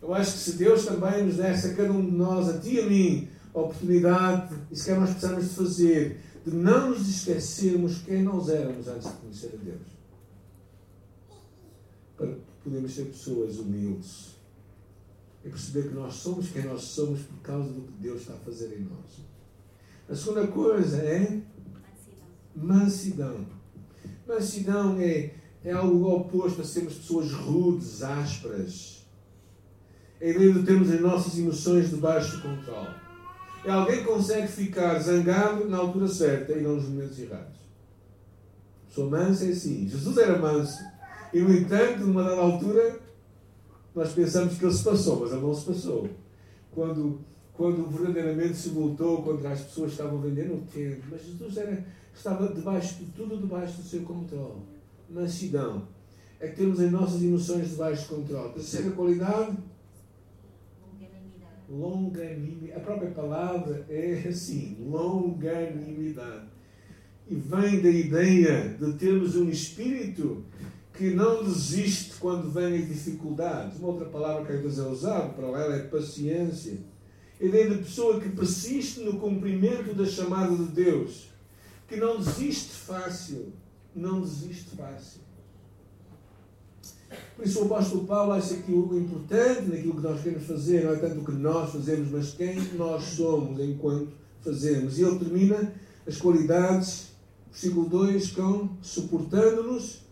Eu 0.00 0.12
acho 0.12 0.32
que 0.32 0.38
se 0.38 0.52
Deus 0.54 0.84
também 0.84 1.24
nos 1.24 1.36
desse 1.36 1.68
a 1.68 1.74
cada 1.74 1.92
um 1.92 2.04
de 2.04 2.10
nós, 2.10 2.48
a 2.48 2.58
ti 2.58 2.74
e 2.74 2.80
a 2.80 2.86
mim, 2.86 3.28
a 3.54 3.60
oportunidade, 3.60 4.54
e 4.70 4.76
se 4.76 4.86
quer 4.86 4.98
nós 4.98 5.10
precisamos 5.10 5.48
de 5.48 5.54
fazer, 5.54 6.20
de 6.44 6.52
não 6.52 6.90
nos 6.90 7.08
esquecermos 7.08 7.98
quem 7.98 8.22
nós 8.22 8.48
éramos 8.48 8.88
antes 8.88 9.08
de 9.08 9.16
conhecer 9.18 9.50
a 9.54 9.64
Deus. 9.64 9.86
Para 12.16 12.34
podermos 12.64 12.94
ser 12.94 13.04
pessoas 13.04 13.58
humildes. 13.58 14.32
E 15.44 15.48
perceber 15.48 15.88
que 15.88 15.94
nós 15.94 16.14
somos 16.14 16.48
quem 16.50 16.64
nós 16.64 16.82
somos 16.82 17.20
por 17.20 17.38
causa 17.38 17.68
do 17.68 17.82
que 17.82 17.92
Deus 18.00 18.22
está 18.22 18.34
a 18.34 18.38
fazer 18.38 18.76
em 18.76 18.82
nós. 18.82 19.22
A 20.08 20.16
segunda 20.16 20.46
coisa 20.48 20.98
é 20.98 21.40
mansidão. 22.54 23.46
Mansidão 24.26 24.98
é, 24.98 25.34
é 25.64 25.72
algo 25.72 26.08
oposto 26.08 26.62
a 26.62 26.64
sermos 26.64 26.94
pessoas 26.94 27.32
rudes, 27.32 28.02
ásperas. 28.02 29.06
É 30.20 30.32
de 30.32 30.62
termos 30.62 30.90
as 30.90 31.00
nossas 31.00 31.38
emoções 31.38 31.90
debaixo 31.90 32.36
de 32.36 32.42
controle. 32.42 32.94
É 33.64 33.70
alguém 33.70 33.98
que 33.98 34.04
consegue 34.04 34.48
ficar 34.48 34.98
zangado 34.98 35.68
na 35.68 35.78
altura 35.78 36.08
certa 36.08 36.52
e 36.52 36.62
não 36.62 36.76
nos 36.76 36.88
momentos 36.88 37.18
errados. 37.18 37.62
Sou 38.88 39.08
manso 39.08 39.44
é 39.44 39.48
assim. 39.48 39.88
Jesus 39.88 40.16
era 40.18 40.38
manso. 40.38 40.78
E, 41.32 41.40
no 41.40 41.52
entanto, 41.54 42.00
numa 42.00 42.22
dada 42.22 42.40
altura, 42.40 43.00
nós 43.94 44.12
pensamos 44.12 44.58
que 44.58 44.64
ele 44.64 44.74
se 44.74 44.84
passou, 44.84 45.20
mas 45.20 45.32
ele 45.32 45.40
não 45.40 45.54
se 45.54 45.64
passou. 45.64 46.08
Quando, 46.72 47.20
quando 47.62 47.88
verdadeiramente 47.88 48.56
se 48.56 48.70
voltou 48.70 49.22
contra 49.22 49.50
as 49.50 49.60
pessoas 49.60 49.92
que 49.92 50.00
estavam 50.00 50.20
vendendo 50.20 50.54
o 50.54 50.62
templo. 50.62 51.04
Mas 51.12 51.24
Jesus 51.24 51.56
era 51.56 51.86
estava 52.12 52.52
debaixo 52.52 52.96
de 52.96 53.04
tudo 53.12 53.38
debaixo 53.38 53.80
do 53.80 53.86
seu 53.86 54.02
controle. 54.02 54.62
Mansidão. 55.08 55.86
É 56.40 56.48
que 56.48 56.56
temos 56.56 56.80
as 56.80 56.90
nossas 56.90 57.22
emoções 57.22 57.70
debaixo 57.70 58.02
de 58.02 58.08
controle. 58.08 58.54
Terceira 58.54 58.90
qualidade? 58.90 59.58
Longanimidade. 61.70 62.72
A 62.72 62.80
própria 62.80 63.12
palavra 63.12 63.86
é 63.88 64.24
assim, 64.28 64.76
longanimidade. 64.80 66.48
E 67.30 67.36
vem 67.36 67.80
da 67.80 67.88
ideia 67.88 68.70
de 68.70 68.92
termos 68.94 69.36
um 69.36 69.48
espírito 69.48 70.44
que 70.92 71.14
não 71.14 71.44
desiste 71.44 72.14
quando 72.18 72.50
vêm 72.50 72.82
as 72.82 72.88
dificuldades. 72.88 73.78
Uma 73.78 73.90
outra 73.90 74.06
palavra 74.06 74.46
que 74.46 74.52
às 74.52 74.60
vezes 74.60 74.78
é 74.80 74.88
usada 74.88 75.28
para 75.28 75.46
ela 75.46 75.76
é 75.76 75.84
paciência. 75.84 76.90
A 77.42 77.44
ideia 77.44 77.70
de 77.70 77.78
pessoa 77.78 78.20
que 78.20 78.28
persiste 78.28 79.00
no 79.00 79.18
cumprimento 79.18 79.92
da 79.94 80.06
chamada 80.06 80.54
de 80.54 80.66
Deus, 80.66 81.28
que 81.88 81.96
não 81.96 82.18
desiste 82.18 82.70
fácil, 82.70 83.52
não 83.96 84.20
desiste 84.20 84.76
fácil. 84.76 85.20
Por 87.34 87.44
isso 87.44 87.60
o 87.60 87.64
apóstolo 87.64 88.06
Paulo 88.06 88.30
acha 88.30 88.54
que 88.58 88.70
o 88.70 88.96
importante 88.96 89.62
naquilo 89.62 89.96
que 89.96 90.02
nós 90.02 90.22
queremos 90.22 90.46
fazer 90.46 90.84
não 90.84 90.92
é 90.92 90.96
tanto 90.96 91.20
o 91.20 91.24
que 91.24 91.32
nós 91.32 91.72
fazemos, 91.72 92.12
mas 92.12 92.30
quem 92.32 92.60
nós 92.74 93.02
somos 93.02 93.58
enquanto 93.58 94.12
fazemos. 94.40 94.96
E 94.98 95.02
ele 95.02 95.18
termina 95.18 95.74
as 96.06 96.18
qualidades, 96.18 97.08
versículo 97.50 97.88
2, 97.88 98.30
com 98.30 98.68
suportando-nos 98.80 100.02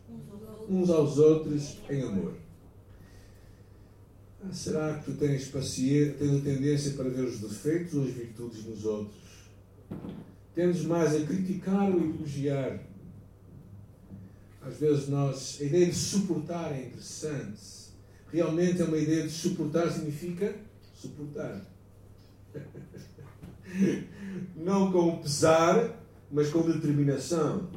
uns 0.68 0.90
aos 0.90 1.16
outros 1.16 1.78
em 1.88 2.02
amor. 2.02 2.34
Será 4.52 4.94
que 4.94 5.04
tu 5.04 5.18
tens 5.18 5.48
paciência, 5.48 6.14
tens 6.14 6.40
a 6.40 6.40
tendência 6.40 6.92
para 6.92 7.10
ver 7.10 7.24
os 7.24 7.40
defeitos 7.40 7.94
ou 7.94 8.04
as 8.04 8.10
virtudes 8.10 8.64
nos 8.64 8.84
outros? 8.84 9.16
Tendes 10.54 10.84
mais 10.84 11.14
a 11.14 11.24
criticar 11.24 11.90
ou 11.90 12.00
elogiar? 12.00 12.80
Às 14.62 14.78
vezes 14.78 15.08
nós, 15.08 15.58
a 15.60 15.64
ideia 15.64 15.86
de 15.86 15.94
suportar 15.94 16.72
é 16.72 16.86
interessante. 16.86 17.90
Realmente 18.32 18.80
é 18.80 18.84
uma 18.84 18.96
ideia 18.96 19.24
de 19.24 19.30
suportar 19.30 19.90
significa 19.90 20.54
suportar. 20.94 21.66
Não 24.56 24.90
com 24.90 25.22
pesar, 25.22 26.02
mas 26.30 26.50
com 26.50 26.62
determinação. 26.62 27.68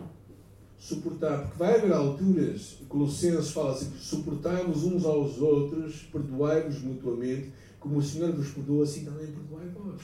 Suportar, 0.84 1.44
porque 1.44 1.58
vai 1.58 1.78
haver 1.78 1.94
alturas, 1.94 2.76
Colossenses 2.90 3.52
fala 3.52 3.72
assim, 3.72 3.90
suportai-vos 3.98 4.84
uns 4.84 5.06
aos 5.06 5.38
outros, 5.38 6.02
perdoai-vos 6.12 6.82
mutuamente, 6.82 7.54
como 7.80 8.00
o 8.00 8.04
Senhor 8.04 8.34
vos 8.34 8.50
perdoa, 8.50 8.84
assim 8.84 9.06
também 9.06 9.28
perdoai 9.28 9.70
vós. 9.70 10.02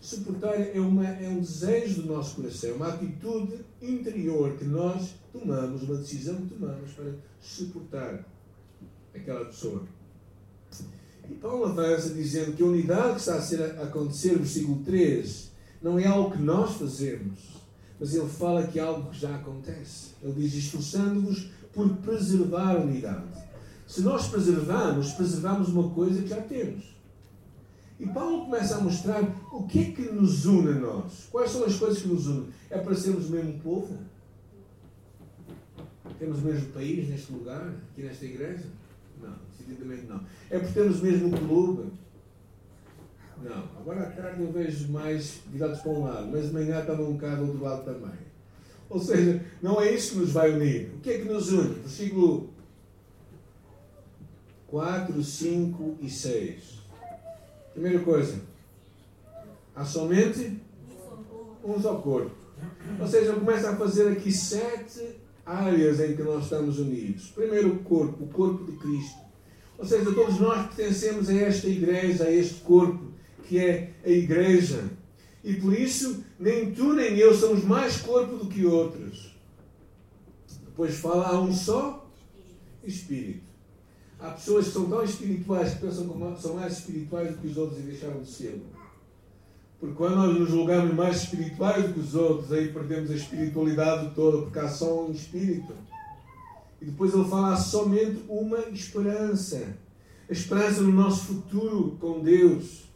Suportar 0.00 0.54
é, 0.54 0.80
uma, 0.80 1.06
é 1.06 1.28
um 1.28 1.40
desejo 1.40 2.00
do 2.00 2.08
nosso 2.08 2.36
coração, 2.36 2.76
uma 2.76 2.88
atitude 2.88 3.58
interior 3.82 4.56
que 4.56 4.64
nós 4.64 5.14
tomamos, 5.30 5.82
uma 5.82 5.96
decisão 5.96 6.36
que 6.36 6.54
tomamos 6.54 6.90
para 6.92 7.12
suportar 7.38 8.26
aquela 9.14 9.44
pessoa. 9.44 9.82
E 11.28 11.34
Paulo 11.34 11.66
avança 11.66 12.14
dizendo 12.14 12.56
que 12.56 12.62
a 12.62 12.66
unidade 12.66 13.12
que 13.12 13.20
está 13.20 13.34
a, 13.34 13.42
ser, 13.42 13.60
a 13.60 13.82
acontecer, 13.82 14.38
versículo 14.38 14.82
3, 14.86 15.52
não 15.82 15.98
é 15.98 16.06
algo 16.06 16.30
que 16.30 16.40
nós 16.40 16.76
fazemos, 16.78 17.58
mas 17.98 18.14
ele 18.14 18.28
fala 18.28 18.66
que 18.66 18.78
algo 18.78 19.10
que 19.10 19.18
já 19.18 19.34
acontece. 19.34 20.10
Ele 20.22 20.34
diz: 20.34 20.54
esforçando-vos 20.54 21.50
por 21.72 21.88
preservar 21.96 22.76
a 22.76 22.80
unidade. 22.80 23.26
Se 23.86 24.02
nós 24.02 24.28
preservarmos, 24.28 25.12
preservamos 25.12 25.68
uma 25.68 25.90
coisa 25.90 26.22
que 26.22 26.28
já 26.28 26.40
temos. 26.40 26.84
E 27.98 28.06
Paulo 28.06 28.44
começa 28.44 28.76
a 28.76 28.80
mostrar 28.80 29.22
o 29.52 29.64
que 29.64 29.80
é 29.80 29.84
que 29.90 30.02
nos 30.02 30.44
une 30.44 30.70
a 30.70 30.74
nós. 30.74 31.26
Quais 31.32 31.50
são 31.50 31.64
as 31.64 31.74
coisas 31.76 32.00
que 32.00 32.08
nos 32.08 32.26
unem? 32.28 32.48
É 32.70 32.78
para 32.78 32.94
sermos 32.94 33.28
o 33.28 33.32
mesmo 33.32 33.58
povo? 33.60 33.98
Temos 36.18 36.38
o 36.38 36.42
mesmo 36.42 36.68
país 36.72 37.08
neste 37.08 37.32
lugar, 37.32 37.74
aqui 37.90 38.02
nesta 38.02 38.24
igreja? 38.24 38.64
Não, 39.20 39.34
definitivamente 39.56 40.06
não. 40.06 40.20
É 40.50 40.58
por 40.58 40.72
termos 40.72 41.00
o 41.00 41.02
mesmo 41.02 41.36
clube? 41.36 41.90
Não. 43.42 43.64
Agora 43.80 44.02
à 44.02 44.10
tarde 44.10 44.42
eu 44.42 44.52
vejo 44.52 44.88
mais 44.88 45.40
virados 45.46 45.80
para 45.80 45.92
um 45.92 46.04
lado, 46.04 46.28
mas 46.30 46.46
de 46.46 46.52
manhã 46.52 46.80
estava 46.80 47.02
um 47.02 47.12
bocado 47.12 47.44
do 47.44 47.52
outro 47.52 47.64
lado 47.64 47.84
também. 47.84 48.18
Ou 48.90 49.00
seja, 49.00 49.44
não 49.62 49.80
é 49.80 49.92
isso 49.92 50.14
que 50.14 50.18
nos 50.20 50.32
vai 50.32 50.50
unir. 50.50 50.90
O 50.96 51.00
que 51.00 51.10
é 51.10 51.18
que 51.18 51.24
nos 51.24 51.52
une? 51.52 51.74
Versículo 51.74 52.50
4, 54.68 55.22
5 55.22 55.98
e 56.00 56.10
6. 56.10 56.78
Primeira 57.72 58.00
coisa, 58.00 58.40
há 59.74 59.84
somente 59.84 60.58
um 61.64 61.80
só 61.80 61.96
corpo. 61.96 62.32
Ou 62.98 63.06
seja, 63.06 63.34
começa 63.34 63.70
a 63.70 63.76
fazer 63.76 64.08
aqui 64.08 64.32
sete 64.32 65.20
áreas 65.46 66.00
em 66.00 66.16
que 66.16 66.22
nós 66.22 66.44
estamos 66.44 66.78
unidos. 66.78 67.30
Primeiro, 67.34 67.74
o 67.74 67.78
corpo, 67.80 68.24
o 68.24 68.28
corpo 68.28 68.64
de 68.64 68.72
Cristo. 68.78 69.18
Ou 69.78 69.84
seja, 69.84 70.12
todos 70.12 70.40
nós 70.40 70.66
pertencemos 70.74 71.28
a 71.28 71.34
esta 71.34 71.68
igreja, 71.68 72.24
a 72.24 72.30
este 72.32 72.60
corpo, 72.62 73.07
que 73.48 73.58
é 73.58 73.90
a 74.04 74.10
igreja. 74.10 74.84
E 75.42 75.54
por 75.54 75.72
isso, 75.72 76.24
nem 76.38 76.72
tu 76.72 76.92
nem 76.92 77.16
eu 77.16 77.34
somos 77.34 77.64
mais 77.64 77.96
corpo 77.98 78.36
do 78.36 78.46
que 78.46 78.66
outros. 78.66 79.34
Depois 80.66 80.96
fala, 80.98 81.28
há 81.28 81.40
um 81.40 81.52
só 81.52 82.06
Espírito. 82.84 83.42
Há 84.20 84.30
pessoas 84.30 84.66
que 84.66 84.72
são 84.72 84.88
tão 84.88 85.04
espirituais 85.04 85.74
que 85.74 85.80
pensam 85.80 86.08
que 86.08 86.42
são 86.42 86.54
mais 86.54 86.78
espirituais 86.78 87.30
do 87.30 87.38
que 87.38 87.48
os 87.48 87.56
outros 87.56 87.78
e 87.78 87.82
deixaram 87.82 88.20
de 88.20 88.30
ser. 88.30 88.62
Porque 89.78 89.94
quando 89.94 90.16
nós 90.16 90.36
nos 90.36 90.48
julgamos 90.48 90.94
mais 90.94 91.22
espirituais 91.22 91.86
do 91.86 91.94
que 91.94 92.00
os 92.00 92.14
outros, 92.14 92.52
aí 92.52 92.72
perdemos 92.72 93.10
a 93.10 93.14
espiritualidade 93.14 94.12
toda, 94.14 94.42
porque 94.42 94.58
há 94.58 94.68
só 94.68 95.06
um 95.06 95.12
espírito. 95.12 95.72
E 96.80 96.86
depois 96.86 97.14
ele 97.14 97.28
fala 97.28 97.52
há 97.52 97.56
somente 97.56 98.24
uma 98.28 98.58
esperança. 98.70 99.76
A 100.28 100.32
esperança 100.32 100.80
no 100.80 100.92
nosso 100.92 101.26
futuro 101.26 101.96
com 102.00 102.20
Deus. 102.20 102.87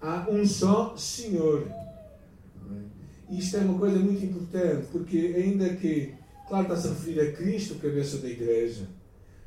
Há 0.00 0.26
um 0.30 0.46
só 0.46 0.96
Senhor. 0.96 1.66
Isto 3.30 3.56
é 3.56 3.60
uma 3.60 3.78
coisa 3.78 3.98
muito 3.98 4.24
importante, 4.24 4.86
porque 4.92 5.34
ainda 5.36 5.68
que, 5.70 6.14
claro, 6.48 6.64
está-se 6.64 6.86
a 6.86 6.90
referir 6.90 7.20
a 7.20 7.32
Cristo, 7.32 7.74
cabeça 7.76 8.18
da 8.18 8.28
igreja, 8.28 8.86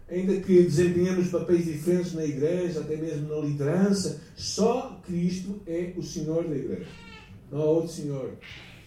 ainda 0.09 0.35
que 0.41 0.63
desempenhemos 0.63 1.29
papéis 1.29 1.65
diferentes 1.65 2.13
na 2.13 2.25
igreja, 2.25 2.81
até 2.81 2.97
mesmo 2.97 3.29
na 3.29 3.41
liderança, 3.41 4.21
só 4.35 4.99
Cristo 5.05 5.61
é 5.65 5.93
o 5.95 6.03
Senhor 6.03 6.47
da 6.47 6.55
igreja. 6.55 6.89
Não 7.51 7.61
há 7.61 7.65
outro 7.65 7.91
Senhor. 7.91 8.33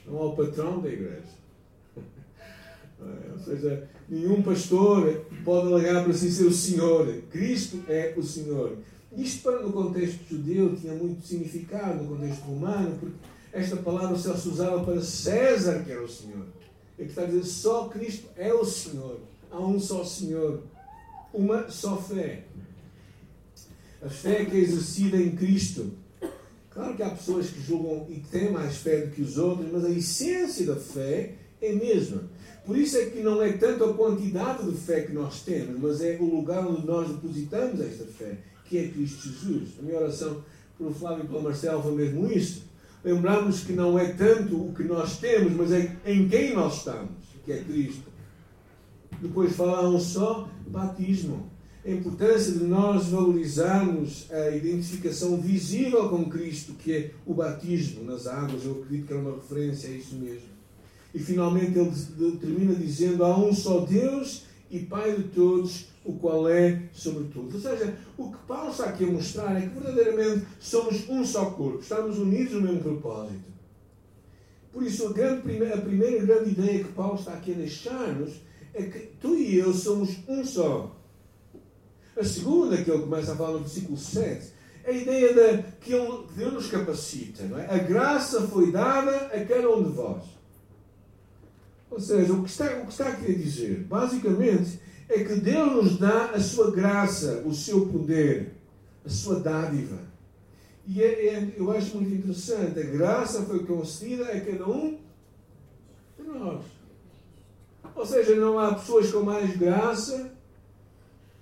Não 0.06 0.18
há 0.18 0.26
o 0.26 0.36
patrão 0.36 0.80
da 0.80 0.88
igreja. 0.88 1.22
Ou 3.32 3.38
seja, 3.38 3.88
nenhum 4.08 4.42
pastor 4.42 5.24
pode 5.44 5.72
alegar 5.72 6.04
para 6.04 6.12
si 6.12 6.30
ser 6.30 6.44
o 6.44 6.52
Senhor. 6.52 7.06
Cristo 7.30 7.82
é 7.88 8.14
o 8.16 8.22
Senhor. 8.22 8.76
Isto, 9.16 9.50
no 9.50 9.72
contexto 9.72 10.20
judeu, 10.28 10.74
tinha 10.76 10.94
muito 10.94 11.26
significado, 11.26 12.02
no 12.02 12.16
contexto 12.16 12.42
romano, 12.42 12.96
porque 12.98 13.16
esta 13.52 13.76
palavra 13.76 14.16
só 14.16 14.34
se 14.34 14.48
usava 14.48 14.82
para 14.84 15.00
César, 15.02 15.82
que 15.84 15.92
era 15.92 16.02
o 16.02 16.08
Senhor. 16.08 16.46
E 16.98 17.04
que 17.04 17.10
está 17.10 17.22
a 17.22 17.26
dizer, 17.26 17.44
só 17.44 17.88
Cristo 17.88 18.28
é 18.36 18.52
o 18.52 18.64
Senhor. 18.64 19.20
Há 19.50 19.60
um 19.60 19.78
só 19.78 20.04
Senhor 20.04 20.62
uma 21.32 21.70
só 21.70 21.96
fé. 21.96 22.44
A 24.02 24.08
fé 24.08 24.44
que 24.44 24.56
é 24.56 24.60
exercida 24.60 25.16
em 25.16 25.34
Cristo. 25.34 25.92
Claro 26.70 26.94
que 26.94 27.02
há 27.02 27.10
pessoas 27.10 27.50
que 27.50 27.60
julgam 27.60 28.06
e 28.08 28.14
que 28.14 28.28
têm 28.28 28.50
mais 28.50 28.76
fé 28.76 29.02
do 29.02 29.14
que 29.14 29.22
os 29.22 29.38
outros, 29.38 29.70
mas 29.70 29.84
a 29.84 29.90
essência 29.90 30.66
da 30.66 30.76
fé 30.76 31.34
é 31.60 31.70
a 31.70 31.74
mesma. 31.74 32.22
Por 32.64 32.76
isso 32.76 32.96
é 32.96 33.06
que 33.06 33.20
não 33.20 33.42
é 33.42 33.52
tanto 33.52 33.84
a 33.84 33.94
quantidade 33.94 34.70
de 34.70 34.76
fé 34.76 35.02
que 35.02 35.12
nós 35.12 35.42
temos, 35.42 35.80
mas 35.80 36.00
é 36.00 36.16
o 36.18 36.24
lugar 36.24 36.66
onde 36.66 36.86
nós 36.86 37.08
depositamos 37.08 37.80
esta 37.80 38.04
fé, 38.04 38.38
que 38.72 38.78
é 38.78 38.88
Cristo 38.88 39.28
Jesus. 39.28 39.68
A 39.78 39.82
minha 39.82 39.98
oração 39.98 40.42
pelo 40.78 40.94
Flávio 40.94 41.24
e 41.24 41.26
pelo 41.26 41.42
Marcelo 41.42 41.82
foi 41.82 41.92
mesmo 41.92 42.26
isso. 42.32 42.64
Lembramos 43.04 43.64
que 43.64 43.74
não 43.74 43.98
é 43.98 44.14
tanto 44.14 44.56
o 44.56 44.72
que 44.72 44.82
nós 44.84 45.18
temos, 45.18 45.52
mas 45.52 45.72
é 45.72 45.94
em 46.06 46.26
quem 46.26 46.54
nós 46.54 46.78
estamos, 46.78 47.10
que 47.44 47.52
é 47.52 47.62
Cristo. 47.62 48.10
Depois 49.20 49.54
fala 49.54 49.86
um 49.90 50.00
só 50.00 50.48
batismo. 50.68 51.50
A 51.84 51.90
importância 51.90 52.52
de 52.52 52.64
nós 52.64 53.08
valorizarmos 53.08 54.30
a 54.32 54.50
identificação 54.56 55.38
visível 55.38 56.08
com 56.08 56.30
Cristo, 56.30 56.72
que 56.72 56.92
é 56.92 57.10
o 57.26 57.34
batismo 57.34 58.04
nas 58.04 58.26
águas. 58.26 58.64
Eu 58.64 58.80
acredito 58.80 59.06
que 59.06 59.12
é 59.12 59.16
uma 59.16 59.34
referência 59.34 59.90
a 59.90 59.92
isso 59.92 60.14
mesmo. 60.14 60.48
E 61.12 61.18
finalmente 61.18 61.78
ele 61.78 62.36
termina 62.38 62.74
dizendo: 62.74 63.22
há 63.22 63.36
um 63.36 63.52
só 63.52 63.80
Deus 63.80 64.44
e 64.70 64.78
Pai 64.78 65.14
de 65.14 65.24
todos, 65.24 65.91
o 66.04 66.14
qual 66.14 66.48
é 66.48 66.82
sobre 66.92 67.24
todos. 67.32 67.54
Ou 67.54 67.60
seja, 67.60 67.96
o 68.16 68.32
que 68.32 68.38
Paulo 68.46 68.70
está 68.70 68.86
aqui 68.86 69.04
a 69.04 69.08
mostrar 69.08 69.56
é 69.56 69.68
que 69.68 69.78
verdadeiramente 69.78 70.46
somos 70.60 71.08
um 71.08 71.24
só 71.24 71.46
corpo, 71.50 71.80
estamos 71.80 72.18
unidos 72.18 72.54
no 72.54 72.62
mesmo 72.62 72.80
propósito. 72.80 73.52
Por 74.72 74.82
isso, 74.82 75.06
a, 75.06 75.12
grande, 75.12 75.72
a 75.72 75.76
primeira 75.76 76.24
grande 76.24 76.50
ideia 76.50 76.84
que 76.84 76.92
Paulo 76.92 77.16
está 77.16 77.34
aqui 77.34 77.52
a 77.52 77.56
deixar-nos 77.56 78.40
é 78.74 78.82
que 78.84 78.98
tu 79.20 79.36
e 79.36 79.56
eu 79.56 79.72
somos 79.72 80.16
um 80.26 80.44
só. 80.44 80.96
A 82.16 82.24
segunda, 82.24 82.82
que 82.82 82.90
ele 82.90 83.02
começa 83.02 83.32
a 83.32 83.36
falar 83.36 83.52
no 83.52 83.60
versículo 83.60 83.96
7, 83.96 84.52
é 84.84 84.90
a 84.90 84.94
ideia 84.94 85.34
de 85.34 85.62
que 85.80 85.90
Deus 86.36 86.52
nos 86.52 86.66
capacita. 86.68 87.44
Não 87.44 87.58
é? 87.58 87.66
A 87.66 87.78
graça 87.78 88.42
foi 88.48 88.72
dada 88.72 89.16
a 89.26 89.44
cada 89.44 89.70
um 89.70 89.82
de 89.82 89.90
vós. 89.90 90.24
Ou 91.90 92.00
seja, 92.00 92.32
o 92.32 92.42
que, 92.42 92.50
está, 92.50 92.64
o 92.78 92.86
que 92.86 92.92
está 92.92 93.08
a 93.08 93.16
querer 93.16 93.36
dizer, 93.36 93.80
basicamente, 93.84 94.80
é 95.12 95.24
que 95.24 95.34
Deus 95.34 95.72
nos 95.72 95.98
dá 95.98 96.30
a 96.30 96.40
sua 96.40 96.70
graça, 96.70 97.42
o 97.44 97.54
seu 97.54 97.86
poder, 97.86 98.54
a 99.04 99.08
sua 99.08 99.40
dádiva. 99.40 99.98
E 100.86 101.02
é, 101.02 101.26
é, 101.26 101.54
eu 101.56 101.70
acho 101.70 101.96
muito 101.96 102.12
interessante, 102.12 102.78
a 102.78 102.82
graça 102.82 103.42
foi 103.42 103.64
concedida 103.64 104.24
a 104.24 104.40
cada 104.40 104.68
um 104.68 104.98
de 106.18 106.24
nós. 106.26 106.64
Ou 107.94 108.06
seja, 108.06 108.34
não 108.36 108.58
há 108.58 108.74
pessoas 108.74 109.10
com 109.10 109.20
mais 109.20 109.56
graça 109.56 110.32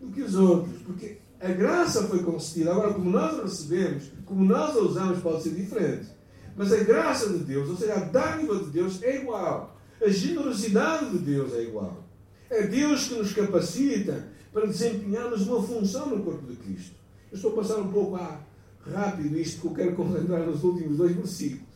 do 0.00 0.08
que 0.08 0.22
os 0.22 0.34
outros, 0.34 0.82
porque 0.82 1.18
a 1.40 1.48
graça 1.48 2.04
foi 2.04 2.22
concedida. 2.22 2.72
Agora, 2.72 2.92
como 2.92 3.10
nós 3.10 3.40
recebemos, 3.42 4.10
como 4.26 4.44
nós 4.44 4.76
a 4.76 4.80
usamos, 4.80 5.20
pode 5.20 5.42
ser 5.42 5.50
diferente. 5.50 6.08
Mas 6.56 6.72
a 6.72 6.78
graça 6.78 7.30
de 7.30 7.38
Deus, 7.38 7.70
ou 7.70 7.76
seja, 7.76 7.94
a 7.94 8.00
dádiva 8.00 8.56
de 8.56 8.70
Deus 8.70 9.02
é 9.02 9.16
igual. 9.22 9.76
A 10.02 10.08
generosidade 10.08 11.10
de 11.10 11.18
Deus 11.18 11.54
é 11.54 11.62
igual. 11.62 12.10
É 12.50 12.66
Deus 12.66 13.07
que 13.07 13.14
nos 13.14 13.33
capacita 13.33 14.28
para 14.52 14.66
desempenharmos 14.66 15.47
uma 15.47 15.62
função 15.62 16.11
no 16.11 16.25
corpo 16.25 16.45
de 16.49 16.57
Cristo. 16.57 16.97
Eu 17.30 17.37
estou 17.37 17.52
a 17.52 17.54
passar 17.54 17.78
um 17.78 17.92
pouco 17.92 18.16
a 18.16 18.40
rápido 18.85 19.38
isto 19.38 19.61
que 19.61 19.66
eu 19.69 19.75
quero 19.75 19.95
concentrar 19.95 20.45
nos 20.45 20.64
últimos 20.64 20.97
dois 20.97 21.14
versículos. 21.14 21.69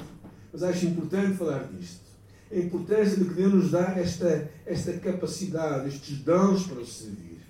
Mas 0.53 0.63
acho 0.65 0.87
importante 0.87 1.37
falar 1.37 1.71
disto. 1.73 2.03
A 2.51 2.57
importância 2.57 3.17
de 3.17 3.25
que 3.25 3.35
Deus 3.35 3.55
nos 3.55 3.71
dá 3.71 3.95
esta, 3.97 4.51
esta 4.67 4.93
capacidade, 4.95 5.89
estes 5.89 6.19
dons 6.19 6.67
para 6.67 6.85
servir. 6.85 7.41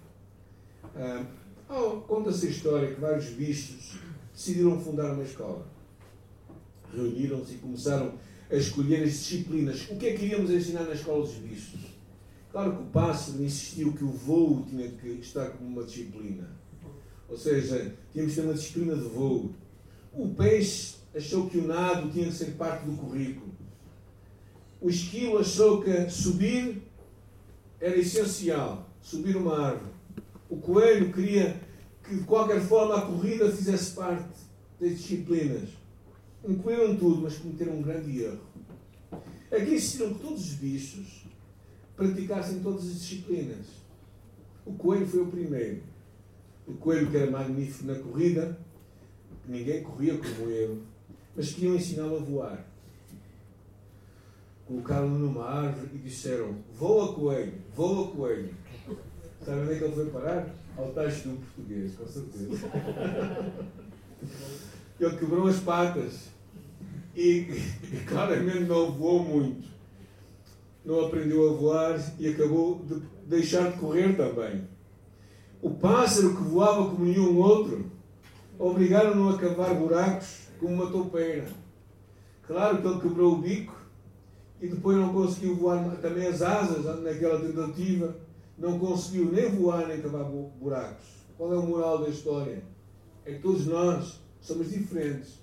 Ah, 0.95 1.25
oh, 1.71 2.03
Conta-se 2.03 2.47
a 2.47 2.51
história 2.51 2.95
que 2.95 3.01
vários 3.01 3.27
bichos 3.31 3.99
decidiram 4.35 4.79
fundar 4.79 5.15
uma 5.15 5.25
escola. 5.25 5.67
Reuniram-se 6.93 7.55
e 7.55 7.59
começaram 7.59 8.13
a 8.51 8.55
escolher 8.55 9.03
as 9.03 9.13
disciplinas. 9.13 9.89
O 9.91 9.97
que 9.97 10.09
é 10.09 10.13
que 10.15 10.27
iríamos 10.27 10.51
ensinar 10.51 10.85
na 10.85 10.93
escola 10.93 11.25
dos 11.25 11.35
bichos? 11.37 11.81
Claro 12.55 12.77
que 12.77 12.83
o 12.85 12.87
pássaro 12.87 13.43
insistiu 13.43 13.93
que 13.95 14.05
o 14.05 14.13
voo 14.13 14.65
tinha 14.71 14.89
que 14.89 15.09
estar 15.09 15.51
como 15.51 15.71
uma 15.71 15.83
disciplina. 15.83 16.49
Ou 17.29 17.37
seja, 17.37 17.93
tínhamos 18.13 18.33
que 18.33 18.41
ter 18.41 18.47
uma 18.47 18.55
disciplina 18.55 18.95
de 18.95 19.09
voo. 19.09 19.53
O 20.13 20.29
peixe 20.37 20.99
achou 21.13 21.51
que 21.51 21.59
o 21.59 21.67
nado 21.67 22.13
tinha 22.13 22.27
que 22.27 22.33
ser 22.33 22.53
parte 22.53 22.87
do 22.87 22.97
currículo. 22.97 23.53
O 24.81 24.89
esquilo 24.89 25.39
achou 25.39 25.83
que 25.83 26.09
subir 26.09 26.81
era 27.81 27.99
essencial, 27.99 28.89
subir 29.03 29.37
uma 29.37 29.59
árvore. 29.59 29.93
O 30.49 30.57
coelho 30.59 31.13
queria 31.13 31.61
que, 32.05 32.15
de 32.15 32.23
qualquer 32.23 32.61
forma, 32.61 32.99
a 32.99 33.03
corrida 33.03 33.51
fizesse 33.51 33.97
parte 33.97 34.39
das 34.81 34.91
disciplinas. 34.91 35.71
Incluíram 36.49 36.95
tudo, 36.95 37.23
mas 37.23 37.37
cometeram 37.37 37.73
um 37.73 37.83
grande 37.83 38.23
erro. 38.23 38.47
Aqui 39.51 39.75
insistiram 39.75 40.15
que 40.15 40.21
todos 40.21 40.41
os 40.41 40.53
bichos 40.53 41.24
praticassem 41.97 42.61
todas 42.61 42.85
as 42.85 43.01
disciplinas. 43.01 43.67
O 44.65 44.73
coelho 44.73 45.07
foi 45.07 45.21
o 45.21 45.27
primeiro. 45.27 45.83
O 46.67 46.75
coelho 46.75 47.11
que 47.11 47.17
era 47.17 47.31
magnífico 47.31 47.87
na 47.87 47.99
corrida, 47.99 48.59
ninguém 49.47 49.83
corria 49.83 50.17
como 50.17 50.51
ele, 50.51 50.83
mas 51.37 51.53
queriam 51.53 51.75
ensiná-lo 51.75 52.17
a 52.17 52.21
voar. 52.21 52.67
Colocaram-no 54.67 55.19
numa 55.19 55.45
árvore 55.45 55.91
e 55.95 55.99
disseram: 55.99 56.57
Voa 56.73 57.15
coelho, 57.15 57.53
voa 57.75 58.11
coelho. 58.11 58.55
Sabe 59.45 59.61
onde 59.61 59.73
é 59.73 59.79
que 59.79 59.85
ele 59.85 59.95
foi 59.95 60.07
parar? 60.07 60.55
Ao 60.77 60.91
tacho 60.93 61.29
do 61.29 61.37
português, 61.37 61.95
com 61.95 62.07
certeza. 62.07 62.71
Ele 64.99 65.17
quebrou 65.19 65.47
as 65.47 65.61
patas 65.61 66.29
e, 67.15 67.47
e 67.93 68.05
claramente 68.07 68.61
não 68.61 68.91
voou 68.91 69.23
muito. 69.23 69.74
Não 70.85 71.07
aprendeu 71.07 71.51
a 71.51 71.55
voar 71.55 72.15
e 72.19 72.29
acabou 72.29 72.85
de 72.85 73.01
deixar 73.27 73.73
de 73.73 73.79
correr 73.79 74.17
também. 74.17 74.69
O 75.63 75.71
pássaro 75.71 76.37
que 76.37 76.43
voava 76.43 76.91
como 76.91 77.07
nenhum 77.07 77.39
outro 77.39 77.91
obrigaram-no 78.59 79.31
a 79.31 79.39
cavar 79.39 79.75
buracos 79.75 80.49
como 80.61 80.75
uma 80.75 80.91
toupeira. 80.91 81.47
Claro 82.47 82.83
que 82.83 82.87
ele 82.87 83.01
quebrou 83.01 83.33
o 83.35 83.39
bico 83.39 83.75
e 84.61 84.69
depois 84.69 84.97
não 84.99 85.13
conseguiu 85.13 85.57
voar 85.57 85.97
também 85.97 86.27
as 86.27 86.43
asas 86.43 86.85
naquela 87.03 87.41
tentativa. 87.41 88.15
Não 88.59 88.79
conseguiu 88.79 89.33
nem 89.33 89.51
voar 89.51 89.89
nem 89.89 90.01
cavar 90.01 90.25
buracos. 90.25 91.07
Qual 91.37 91.53
é 91.53 91.57
o 91.57 91.67
moral 91.67 91.99
da 91.99 92.09
história? 92.09 92.63
É 93.25 93.33
que 93.33 93.41
todos 93.41 93.67
nós 93.67 94.21
somos 94.41 94.71
diferentes. 94.71 95.43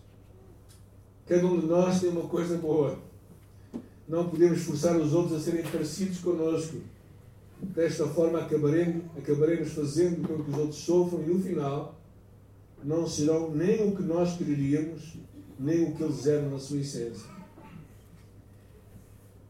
Cada 1.25 1.45
um 1.45 1.60
de 1.60 1.65
nós 1.65 1.99
tem 1.99 2.10
uma 2.10 2.27
coisa 2.30 2.58
boa. 2.58 2.97
Não 4.12 4.28
podemos 4.28 4.63
forçar 4.63 4.97
os 4.97 5.13
outros 5.13 5.38
a 5.38 5.39
serem 5.39 5.63
parecidos 5.63 6.19
connosco. 6.19 6.76
Desta 7.62 8.06
forma 8.08 8.39
acabaremos, 8.39 9.06
acabaremos 9.17 9.71
fazendo 9.71 10.28
com 10.28 10.43
que 10.43 10.52
os 10.52 10.58
outros 10.58 10.80
sofram 10.80 11.24
e 11.24 11.28
no 11.28 11.41
final 11.41 11.95
não 12.84 13.08
serão 13.08 13.52
nem 13.52 13.88
o 13.88 13.95
que 13.95 14.04
nós 14.04 14.36
quereríamos, 14.36 15.13
nem 15.58 15.86
o 15.86 15.95
que 15.95 16.04
eles 16.04 16.28
eram 16.28 16.50
na 16.50 16.60
sua 16.60 16.80
essência. 16.80 17.26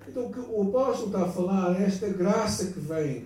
Então 0.07 0.31
o 0.51 0.61
apóstolo 0.61 1.07
está 1.07 1.23
a 1.23 1.31
falar 1.31 1.81
é 1.81 1.85
esta 1.85 2.07
graça 2.09 2.67
que 2.67 2.79
vem. 2.79 3.25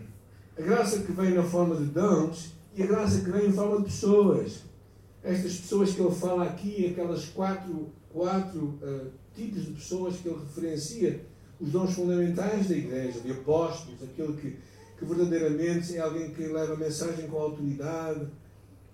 A 0.58 0.62
graça 0.62 1.00
que 1.00 1.12
vem 1.12 1.34
na 1.34 1.43
forma 1.43 1.76
de 1.76 1.84
dons 1.84 2.54
e 2.74 2.82
a 2.82 2.86
graça 2.86 3.19
que 3.19 3.30
vem 3.30 3.48
em 3.48 3.52
forma 3.52 3.80
de 3.80 3.84
pessoas. 3.84 4.63
Estas 5.21 5.58
pessoas 5.58 5.91
que 5.91 6.00
ele 6.00 6.15
fala 6.15 6.45
aqui, 6.45 6.88
aquelas 6.91 7.26
quatro, 7.26 7.89
quatro 8.13 8.80
uh, 8.82 9.24
tipos 9.36 9.65
de 9.65 9.71
pessoas 9.71 10.17
que 10.17 10.28
ele 10.28 10.39
referencia, 10.39 11.26
os 11.60 11.69
dons 11.71 11.93
fundamentais 11.93 12.67
da 12.67 12.76
igreja, 12.76 13.19
de 13.19 13.32
apóstolos, 13.32 14.02
aquele 14.04 14.34
que, 14.34 14.58
que 14.98 15.06
verdadeiramente 15.06 15.95
é 15.95 16.00
alguém 16.00 16.32
que 16.32 16.43
leva 16.43 16.74
a 16.74 16.78
mensagem 16.78 17.28
com 17.28 17.38
autoridade, 17.38 18.28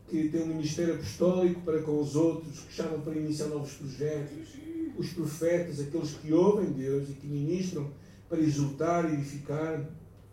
que 0.10 0.30
tem 0.30 0.44
um 0.44 0.48
ministério 0.48 0.96
apostólico 0.96 1.62
para 1.62 1.82
com 1.82 2.00
os 2.00 2.16
outros, 2.16 2.60
que 2.60 2.74
chamam 2.74 3.00
para 3.02 3.16
iniciar 3.16 3.48
novos 3.48 3.74
projetos, 3.74 4.50
os 4.98 5.10
profetas, 5.14 5.80
aqueles 5.80 6.12
que 6.12 6.34
ouvem 6.34 6.72
Deus 6.72 7.10
e 7.10 7.14
que 7.14 7.28
ministram 7.28 7.90
para 8.28 8.40
exultar 8.40 9.10
e 9.10 9.14
edificar, 9.14 9.84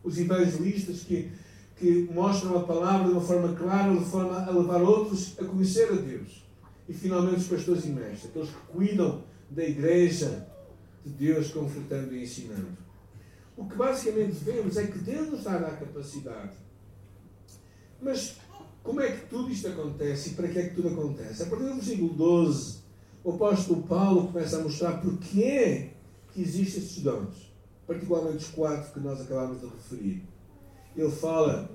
os 0.03 0.19
evangelistas 0.19 1.01
que, 1.03 1.31
que 1.77 2.09
mostram 2.13 2.57
a 2.57 2.65
palavra 2.65 3.07
de 3.07 3.13
uma 3.13 3.21
forma 3.21 3.55
clara, 3.55 3.95
de 3.95 4.05
forma 4.05 4.45
a 4.45 4.51
levar 4.51 4.83
outros 4.83 5.37
a 5.39 5.45
conhecer 5.45 5.89
a 5.91 5.97
Deus. 5.97 6.45
E 6.89 6.93
finalmente 6.93 7.39
os 7.39 7.47
pastores 7.47 7.85
e 7.85 7.89
mestres, 7.89 8.27
aqueles 8.27 8.49
que 8.49 8.73
cuidam 8.73 9.23
da 9.51 9.65
igreja 9.65 10.47
de 11.05 11.11
Deus, 11.11 11.51
confortando 11.51 12.15
e 12.15 12.23
ensinando. 12.23 12.77
O 13.57 13.67
que 13.67 13.75
basicamente 13.75 14.37
vemos 14.45 14.77
é 14.77 14.87
que 14.87 14.99
Deus 14.99 15.31
nos 15.31 15.45
dá 15.45 15.57
a 15.57 15.77
capacidade. 15.77 16.53
Mas 18.01 18.37
como 18.83 19.01
é 19.01 19.11
que 19.11 19.27
tudo 19.27 19.51
isto 19.51 19.69
acontece 19.69 20.31
e 20.31 20.35
para 20.35 20.49
que 20.49 20.59
é 20.59 20.69
que 20.69 20.75
tudo 20.75 20.89
acontece? 20.89 21.43
A 21.43 21.47
partir 21.47 21.65
do 21.65 21.75
versículo 21.75 22.15
12, 22.15 22.79
o 23.25 23.33
apóstolo 23.33 23.83
Paulo 23.83 24.29
começa 24.29 24.59
a 24.59 24.63
mostrar 24.63 25.01
porque 25.01 25.43
é 25.43 25.93
que 26.33 26.41
existem 26.41 26.83
estes 26.83 27.03
dons, 27.03 27.53
particularmente 27.87 28.45
os 28.45 28.51
quatro 28.51 28.93
que 28.93 29.01
nós 29.01 29.21
acabamos 29.21 29.61
de 29.61 29.67
referir. 29.67 30.23
Ele 30.97 31.11
fala 31.11 31.71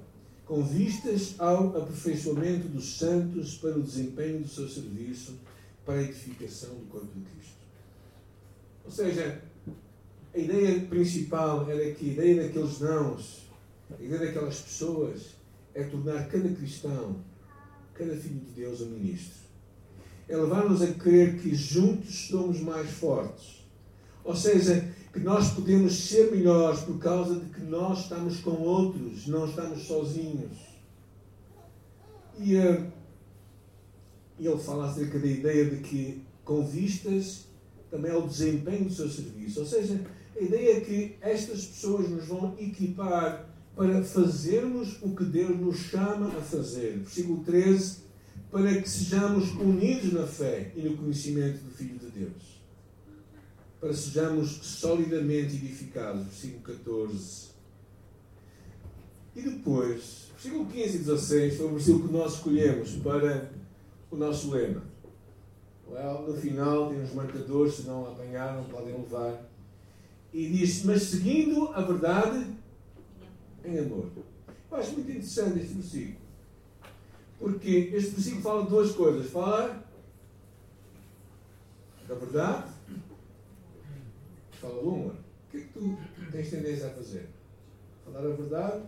com 0.45 0.63
vistas 0.63 1.35
ao 1.37 1.77
aperfeiçoamento 1.77 2.67
dos 2.67 2.97
santos 2.97 3.57
para 3.57 3.77
o 3.77 3.81
desempenho 3.81 4.41
do 4.41 4.47
seu 4.47 4.67
serviço 4.67 5.37
para 5.85 5.95
a 5.95 6.03
edificação 6.03 6.69
do 6.75 6.85
corpo 6.85 7.07
de 7.13 7.25
Cristo. 7.25 7.62
Ou 8.85 8.91
seja, 8.91 9.41
a 10.33 10.37
ideia 10.37 10.79
principal 10.81 11.69
era 11.69 11.93
que 11.93 12.09
a 12.09 12.13
ideia 12.13 12.43
daqueles 12.43 12.79
dons, 12.79 13.43
a 13.97 14.01
ideia 14.01 14.27
daquelas 14.27 14.59
pessoas, 14.61 15.35
é 15.73 15.83
tornar 15.83 16.27
cada 16.27 16.49
cristão, 16.49 17.17
cada 17.93 18.15
filho 18.15 18.39
de 18.39 18.51
Deus, 18.51 18.81
um 18.81 18.89
ministro. 18.89 19.43
É 20.27 20.35
levar-nos 20.35 20.81
a 20.81 20.87
crer 20.93 21.39
que 21.39 21.53
juntos 21.53 22.27
somos 22.27 22.59
mais 22.61 22.89
fortes. 22.89 23.63
Ou 24.23 24.35
seja, 24.35 24.93
que 25.11 25.19
nós 25.19 25.51
podemos 25.51 25.93
ser 25.93 26.31
melhores 26.31 26.79
por 26.81 26.97
causa 26.97 27.39
de 27.39 27.45
que 27.51 27.61
nós 27.61 28.03
estamos 28.03 28.39
com 28.39 28.51
outros, 28.51 29.27
não 29.27 29.47
estamos 29.47 29.83
sozinhos. 29.83 30.57
E 32.39 32.57
uh, 32.57 32.91
ele 34.39 34.57
fala 34.57 34.89
acerca 34.89 35.19
da 35.19 35.27
ideia 35.27 35.65
de 35.65 35.77
que, 35.77 36.23
com 36.43 36.65
vistas 36.65 37.45
também 37.93 38.11
ao 38.11 38.27
desempenho 38.27 38.85
do 38.85 38.91
seu 38.91 39.07
serviço. 39.07 39.59
Ou 39.59 39.65
seja, 39.67 40.01
a 40.35 40.41
ideia 40.41 40.77
é 40.77 40.81
que 40.81 41.15
estas 41.21 41.63
pessoas 41.67 42.09
nos 42.09 42.25
vão 42.25 42.55
equipar 42.59 43.47
para 43.75 44.03
fazermos 44.03 44.97
o 45.03 45.15
que 45.15 45.23
Deus 45.23 45.59
nos 45.59 45.77
chama 45.77 46.27
a 46.29 46.41
fazer. 46.41 46.97
Versículo 46.97 47.43
13, 47.43 47.97
para 48.51 48.81
que 48.81 48.89
sejamos 48.89 49.51
unidos 49.51 50.11
na 50.11 50.25
fé 50.25 50.71
e 50.75 50.81
no 50.81 50.97
conhecimento 50.97 51.63
do 51.63 51.69
Filho 51.69 51.99
de 51.99 52.07
Deus. 52.07 52.63
Para 53.79 53.93
sejamos 53.93 54.49
solidamente 54.63 55.55
edificados. 55.55 56.23
Versículo 56.23 56.63
14. 56.63 57.49
E 59.35 59.41
depois, 59.43 60.31
versículo 60.31 60.65
15 60.65 60.95
e 60.95 60.99
16 60.99 61.57
foi 61.57 61.65
o 61.67 61.73
versículo 61.73 62.07
que 62.07 62.13
nós 62.13 62.33
escolhemos 62.33 62.89
para 63.03 63.51
o 64.09 64.17
nosso 64.17 64.49
lema. 64.49 64.92
Well, 65.93 66.23
no 66.27 66.35
final 66.35 66.89
tem 66.89 67.03
uns 67.03 67.13
marcadores, 67.13 67.75
se 67.75 67.83
não 67.83 68.07
apanharam, 68.11 68.63
podem 68.63 68.93
levar. 68.93 69.43
E 70.33 70.49
diz: 70.49 70.83
Mas 70.83 71.03
seguindo 71.03 71.67
a 71.67 71.81
verdade 71.81 72.47
em 73.63 73.77
amor. 73.77 74.07
Eu 74.71 74.77
acho 74.77 74.93
muito 74.93 75.11
interessante 75.11 75.59
este 75.59 75.75
versículo. 75.75 76.17
Porque 77.37 77.91
este 77.93 78.11
versículo 78.11 78.41
fala 78.41 78.63
de 78.63 78.69
duas 78.69 78.91
coisas. 78.93 79.29
Fala 79.29 79.83
A 82.09 82.13
verdade 82.15 82.73
fala 84.59 84.81
do 84.81 84.89
amor. 84.89 85.11
O 85.11 85.51
que 85.51 85.57
é 85.57 85.59
que 85.59 85.67
tu 85.67 85.97
tens 86.31 86.49
tendência 86.49 86.87
a 86.87 86.89
fazer? 86.89 87.29
Falar 88.03 88.25
a 88.25 88.35
verdade 88.35 88.81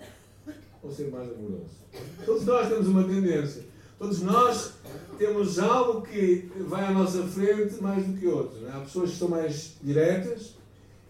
ou 0.81 0.91
ser 0.91 1.11
mais 1.11 1.29
amoroso? 1.29 1.85
Todos 2.25 2.45
nós 2.45 2.67
temos 2.67 2.87
uma 2.87 3.03
tendência. 3.03 3.74
Todos 3.97 4.21
nós 4.21 4.73
temos 5.17 5.57
algo 5.57 6.01
que 6.01 6.51
vai 6.67 6.85
à 6.85 6.91
nossa 6.91 7.23
frente 7.23 7.81
mais 7.81 8.05
do 8.05 8.17
que 8.17 8.27
outros. 8.27 8.63
É? 8.63 8.71
Há 8.71 8.81
pessoas 8.81 9.11
que 9.11 9.17
são 9.17 9.29
mais 9.29 9.77
diretas 9.81 10.55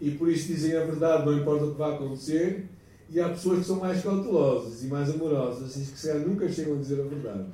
e 0.00 0.12
por 0.12 0.28
isso 0.28 0.46
dizem 0.46 0.76
a 0.76 0.84
verdade, 0.84 1.26
não 1.26 1.36
importa 1.36 1.64
o 1.64 1.72
que 1.72 1.78
vai 1.78 1.94
acontecer. 1.94 2.66
E 3.08 3.20
há 3.20 3.28
pessoas 3.28 3.60
que 3.60 3.64
são 3.66 3.76
mais 3.76 4.02
cautelosas 4.02 4.82
e 4.82 4.86
mais 4.86 5.10
amorosas 5.10 5.76
e 5.76 5.92
que 5.92 5.98
se 5.98 6.12
nunca 6.14 6.48
chegam 6.48 6.74
a 6.74 6.80
dizer 6.80 7.00
a 7.00 7.04
verdade. 7.04 7.52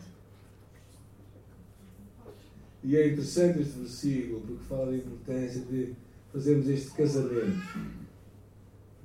E 2.83 2.97
é 2.97 3.09
interessante 3.09 3.61
este 3.61 3.79
versículo 3.79 4.41
porque 4.41 4.65
fala 4.65 4.87
da 4.87 4.97
importância 4.97 5.61
de 5.61 5.95
fazermos 6.33 6.69
este 6.69 6.91
casamento 6.93 7.63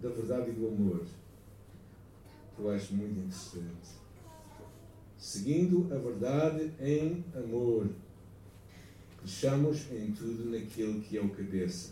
da 0.01 0.09
verdade 0.09 0.49
e 0.49 0.53
do 0.53 0.67
amor. 0.67 1.01
Eu 2.57 2.71
acho 2.71 2.93
muito 2.95 3.19
interessante. 3.19 3.96
Seguindo 5.17 5.87
a 5.93 5.97
verdade 5.97 6.71
em 6.79 7.25
amor. 7.35 7.89
Cresçamos 9.19 9.91
em 9.91 10.11
tudo 10.11 10.51
naquilo 10.51 11.01
que 11.01 11.17
é 11.17 11.21
o 11.21 11.29
cabeça. 11.29 11.91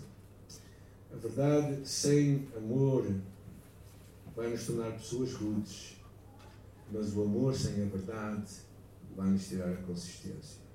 A 1.12 1.18
verdade 1.18 1.88
sem 1.88 2.48
amor 2.56 3.06
vai 4.36 4.50
nos 4.50 4.66
tornar 4.66 4.92
pessoas 4.92 5.34
rudes, 5.34 5.96
mas 6.92 7.16
o 7.16 7.24
amor 7.24 7.56
sem 7.56 7.84
a 7.84 7.86
verdade 7.86 8.52
vai 9.16 9.30
nos 9.30 9.48
tirar 9.48 9.72
a 9.72 9.78
consistência. 9.78 10.66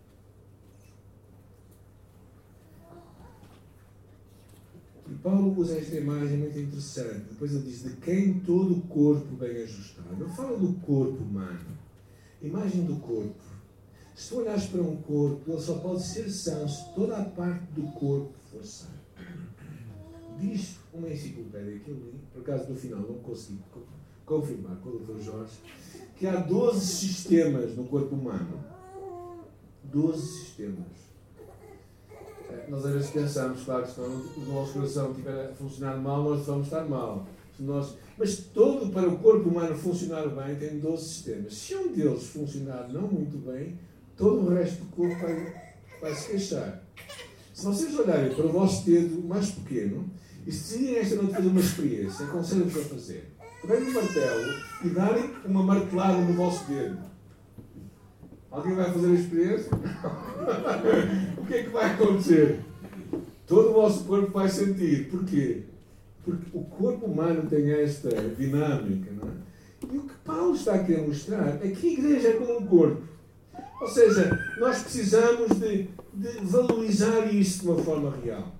E 5.09 5.15
Paulo 5.15 5.59
usa 5.59 5.77
esta 5.77 5.97
imagem 5.97 6.39
muito 6.39 6.59
interessante. 6.59 7.27
Depois 7.31 7.53
ele 7.53 7.65
diz: 7.65 7.83
de 7.83 7.97
quem 7.97 8.41
todo 8.41 8.75
o 8.75 8.83
corpo 8.83 9.35
bem 9.37 9.63
ajustado. 9.63 10.23
Ele 10.23 10.33
fala 10.33 10.57
do 10.57 10.73
corpo 10.75 11.23
humano. 11.23 11.90
Imagem 12.43 12.85
do 12.85 12.97
corpo. 12.97 13.35
Se 14.15 14.31
tu 14.31 14.39
olhares 14.39 14.67
para 14.67 14.83
um 14.83 14.97
corpo, 14.97 15.51
ele 15.51 15.61
só 15.61 15.79
pode 15.79 16.03
ser 16.03 16.29
são 16.31 16.69
se 16.69 16.95
toda 16.95 17.17
a 17.17 17.25
parte 17.25 17.65
do 17.73 17.83
corpo 17.93 18.33
for 18.51 18.65
sã. 18.65 18.89
Diz 20.39 20.79
uma 20.93 21.09
enciclopédia 21.09 21.79
que 21.81 21.91
eu 21.91 21.97
li, 21.97 22.21
por 22.33 22.41
acaso 22.43 22.71
no 22.71 22.77
final 22.77 23.01
não 23.01 23.19
consegui 23.19 23.61
confirmar 24.25 24.77
com 24.77 24.91
o 24.91 24.99
Dr. 25.01 25.21
Jorge, 25.21 25.53
que 26.17 26.27
há 26.27 26.37
12 26.37 26.81
sistemas 26.81 27.77
no 27.77 27.85
corpo 27.85 28.15
humano. 28.15 28.65
12 29.85 30.21
sistemas. 30.21 31.11
É, 32.49 32.67
nós 32.69 32.85
às 32.85 32.93
vezes 32.93 33.11
pensamos, 33.11 33.63
claro, 33.65 33.85
que 33.85 33.93
se 33.93 34.01
o 34.01 34.45
nosso 34.47 34.73
coração 34.73 35.11
estiver 35.11 35.51
a 35.51 35.55
funcionar 35.55 35.97
mal, 35.97 36.23
nós 36.23 36.47
vamos 36.47 36.67
estar 36.67 36.85
mal. 36.85 37.27
Mas 38.19 38.37
todo 38.53 38.93
para 38.93 39.09
o 39.09 39.19
corpo 39.19 39.49
humano 39.49 39.77
funcionar 39.77 40.29
bem 40.29 40.57
tem 40.57 40.79
12 40.79 41.09
sistemas. 41.09 41.55
Se 41.55 41.75
um 41.75 41.93
deles 41.93 42.27
funcionar 42.29 42.89
não 42.89 43.03
muito 43.03 43.39
bem, 43.39 43.79
todo 44.17 44.47
o 44.47 44.55
resto 44.55 44.85
do 44.85 44.91
corpo 44.91 45.19
vai, 45.21 45.55
vai 46.01 46.15
se 46.15 46.31
queixar. 46.31 46.83
Se 47.53 47.65
vocês 47.65 47.99
olharem 47.99 48.35
para 48.35 48.47
o 48.47 48.53
vosso 48.53 48.85
dedo 48.87 49.23
mais 49.23 49.51
pequeno, 49.51 50.11
e 50.47 50.53
se 50.53 50.79
decidirem 50.79 50.99
esta 50.99 51.17
noite 51.17 51.35
fazer 51.35 51.49
uma 51.49 51.61
experiência, 51.61 52.25
aconselho-vos 52.27 52.77
a 52.77 52.85
fazer. 52.89 53.37
Peguem 53.67 53.89
um 53.89 53.93
martelo 53.93 54.55
e 54.85 54.89
darem 54.89 55.31
uma 55.45 55.63
martelada 55.63 56.19
no 56.19 56.33
vosso 56.33 56.65
dedo. 56.65 56.99
Alguém 58.51 58.75
vai 58.75 58.93
fazer 58.93 59.07
a 59.07 59.15
experiência? 59.15 59.71
o 61.39 61.47
que 61.47 61.55
é 61.55 61.63
que 61.63 61.69
vai 61.69 61.93
acontecer? 61.93 62.61
Todo 63.47 63.71
o 63.71 63.75
vosso 63.75 64.05
corpo 64.05 64.33
vai 64.33 64.49
sentir. 64.49 65.11
Porquê? 65.11 65.65
Porque 66.25 66.47
o 66.53 66.63
corpo 66.65 67.07
humano 67.07 67.49
tem 67.49 67.71
esta 67.71 68.11
dinâmica, 68.11 69.11
não 69.13 69.29
é? 69.29 69.51
E 69.93 69.97
o 69.97 70.03
que 70.03 70.15
Paulo 70.25 70.55
está 70.55 70.75
a 70.75 70.85
querer 70.85 71.07
mostrar 71.07 71.65
é 71.65 71.71
que 71.71 71.89
a 71.89 71.93
igreja 71.93 72.29
é 72.29 72.33
como 72.35 72.59
um 72.59 72.67
corpo. 72.67 73.03
Ou 73.81 73.89
seja, 73.89 74.31
nós 74.59 74.83
precisamos 74.83 75.59
de, 75.59 75.89
de 76.13 76.29
valorizar 76.43 77.33
isto 77.33 77.63
de 77.63 77.69
uma 77.69 77.83
forma 77.83 78.15
real. 78.23 78.53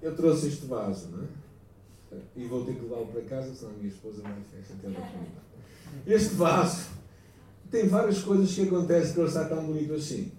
Eu 0.00 0.14
trouxe 0.14 0.46
este 0.46 0.66
vaso, 0.66 1.08
não 1.10 1.24
é? 1.24 1.26
E 2.36 2.46
vou 2.46 2.64
ter 2.64 2.74
que 2.74 2.82
levá-lo 2.82 3.08
para 3.08 3.22
casa, 3.22 3.52
senão 3.54 3.72
a 3.72 3.76
minha 3.76 3.88
esposa 3.88 4.22
vai 4.22 4.32
ficar. 4.34 5.28
Este 6.06 6.34
vaso 6.34 6.88
tem 7.70 7.88
várias 7.88 8.22
coisas 8.22 8.54
que 8.54 8.62
acontecem 8.62 9.12
que 9.12 9.20
ele 9.20 9.28
está 9.28 9.44
tão 9.44 9.64
bonito 9.64 9.92
assim. 9.92 10.32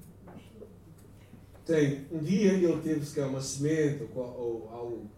Tem, 1.66 2.08
um 2.12 2.20
dia 2.20 2.54
ele 2.54 2.82
teve 2.82 3.06
se 3.06 3.20
uma 3.20 3.42
semente 3.42 4.08
ou, 4.16 4.24
ou 4.24 4.70
algo, 4.74 5.12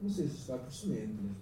não 0.00 0.10
sei 0.10 0.28
se 0.28 0.36
está 0.36 0.56
por 0.56 0.72
semente, 0.72 1.14
mas 1.22 1.36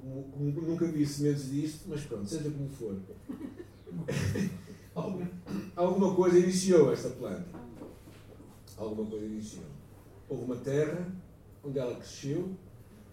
como, 0.00 0.24
como, 0.24 0.68
nunca 0.68 0.86
vi 0.86 1.06
sementes 1.06 1.50
disto, 1.50 1.84
mas 1.88 2.02
pronto, 2.04 2.28
seja 2.28 2.50
como 2.50 2.68
for. 2.68 2.96
alguma 5.76 6.14
coisa 6.14 6.38
iniciou 6.38 6.92
esta 6.92 7.10
planta. 7.10 7.60
Alguma 8.76 9.08
coisa 9.08 9.26
iniciou. 9.26 9.66
Houve 10.28 10.44
uma 10.44 10.56
terra 10.56 11.06
onde 11.62 11.78
ela 11.78 11.94
cresceu, 11.94 12.56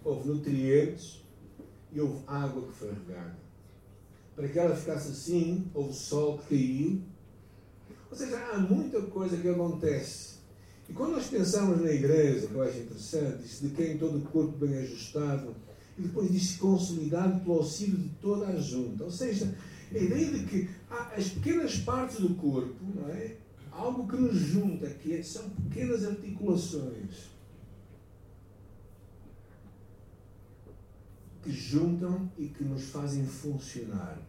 houve 0.03 0.29
nutrientes 0.29 1.23
e 1.91 2.01
houve 2.01 2.23
água 2.25 2.63
que 2.63 2.73
foi 2.73 2.91
regada 2.91 3.49
para 4.39 4.47
que 4.47 4.57
ela 4.57 4.73
ficasse 4.73 5.11
assim, 5.11 5.69
ou 5.73 5.89
o 5.89 5.93
sol 5.93 6.37
que 6.37 6.55
caiu. 6.55 7.01
Ou 8.09 8.15
seja, 8.15 8.37
há 8.37 8.57
muita 8.57 9.01
coisa 9.01 9.35
que 9.35 9.49
acontece. 9.49 10.38
E 10.89 10.93
quando 10.93 11.11
nós 11.11 11.27
pensamos 11.27 11.81
na 11.81 11.91
igreja, 11.91 12.47
que 12.47 12.53
eu 12.53 12.63
acho 12.63 12.79
interessante, 12.79 13.43
diz 13.43 13.61
de 13.61 13.69
quem 13.69 13.97
todo 13.97 14.17
o 14.17 14.21
corpo 14.21 14.57
bem 14.57 14.79
ajustado, 14.79 15.55
e 15.97 16.01
depois 16.01 16.31
diz 16.31 16.57
consolidado 16.57 17.41
pelo 17.41 17.57
auxílio 17.57 17.97
de 17.97 18.09
toda 18.21 18.47
a 18.47 18.55
junta. 18.55 19.03
Ou 19.03 19.11
seja, 19.11 19.55
a 19.93 19.97
ideia 19.97 20.31
de 20.31 20.45
que 20.45 20.69
há 20.89 21.13
as 21.15 21.29
pequenas 21.29 21.77
partes 21.77 22.19
do 22.19 22.33
corpo, 22.35 22.75
não 22.95 23.07
é? 23.09 23.37
Algo 23.71 24.07
que 24.07 24.15
nos 24.15 24.35
junta, 24.35 24.89
que 24.89 25.13
é, 25.13 25.21
são 25.21 25.49
pequenas 25.49 26.03
articulações 26.03 27.29
que 31.43 31.51
juntam 31.51 32.29
e 32.37 32.47
que 32.47 32.63
nos 32.63 32.89
fazem 32.89 33.25
funcionar. 33.25 34.19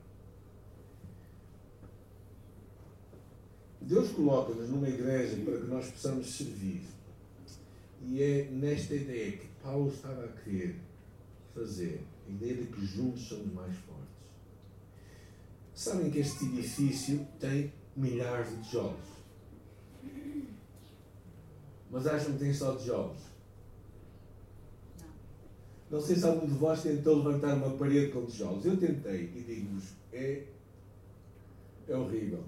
Deus 3.80 4.10
coloca-nos 4.10 4.68
numa 4.68 4.88
igreja 4.88 5.36
para 5.44 5.58
que 5.58 5.66
nós 5.66 5.90
possamos 5.90 6.26
servir. 6.36 6.82
E 8.02 8.22
é 8.22 8.48
nesta 8.50 8.94
ideia 8.94 9.32
que 9.32 9.46
Paulo 9.62 9.90
estava 9.90 10.24
a 10.24 10.28
querer 10.28 10.76
fazer 11.54 12.00
a 12.26 12.30
ideia 12.30 12.54
de 12.54 12.66
que 12.66 12.86
juntos 12.86 13.22
somos 13.22 13.52
mais 13.52 13.74
fortes. 13.78 14.00
Sabem 15.74 16.10
que 16.10 16.18
este 16.18 16.44
edifício 16.44 17.26
tem 17.38 17.72
milhares 17.96 18.50
de 18.50 18.62
tijolos. 18.64 19.10
Mas 21.90 22.06
acham 22.06 22.32
que 22.34 22.38
tem 22.38 22.54
só 22.54 22.76
tijolos? 22.76 23.18
Não. 25.90 25.98
Não 25.98 26.00
sei 26.00 26.16
se 26.16 26.24
algum 26.24 26.46
de 26.46 26.54
vós 26.54 26.82
tentou 26.82 27.16
levantar 27.16 27.56
uma 27.56 27.76
parede 27.76 28.12
com 28.12 28.24
tijolos. 28.26 28.64
Eu 28.64 28.76
tentei 28.76 29.24
e 29.34 29.42
digo-vos, 29.42 29.94
é, 30.12 30.44
é 31.88 31.96
horrível. 31.96 32.44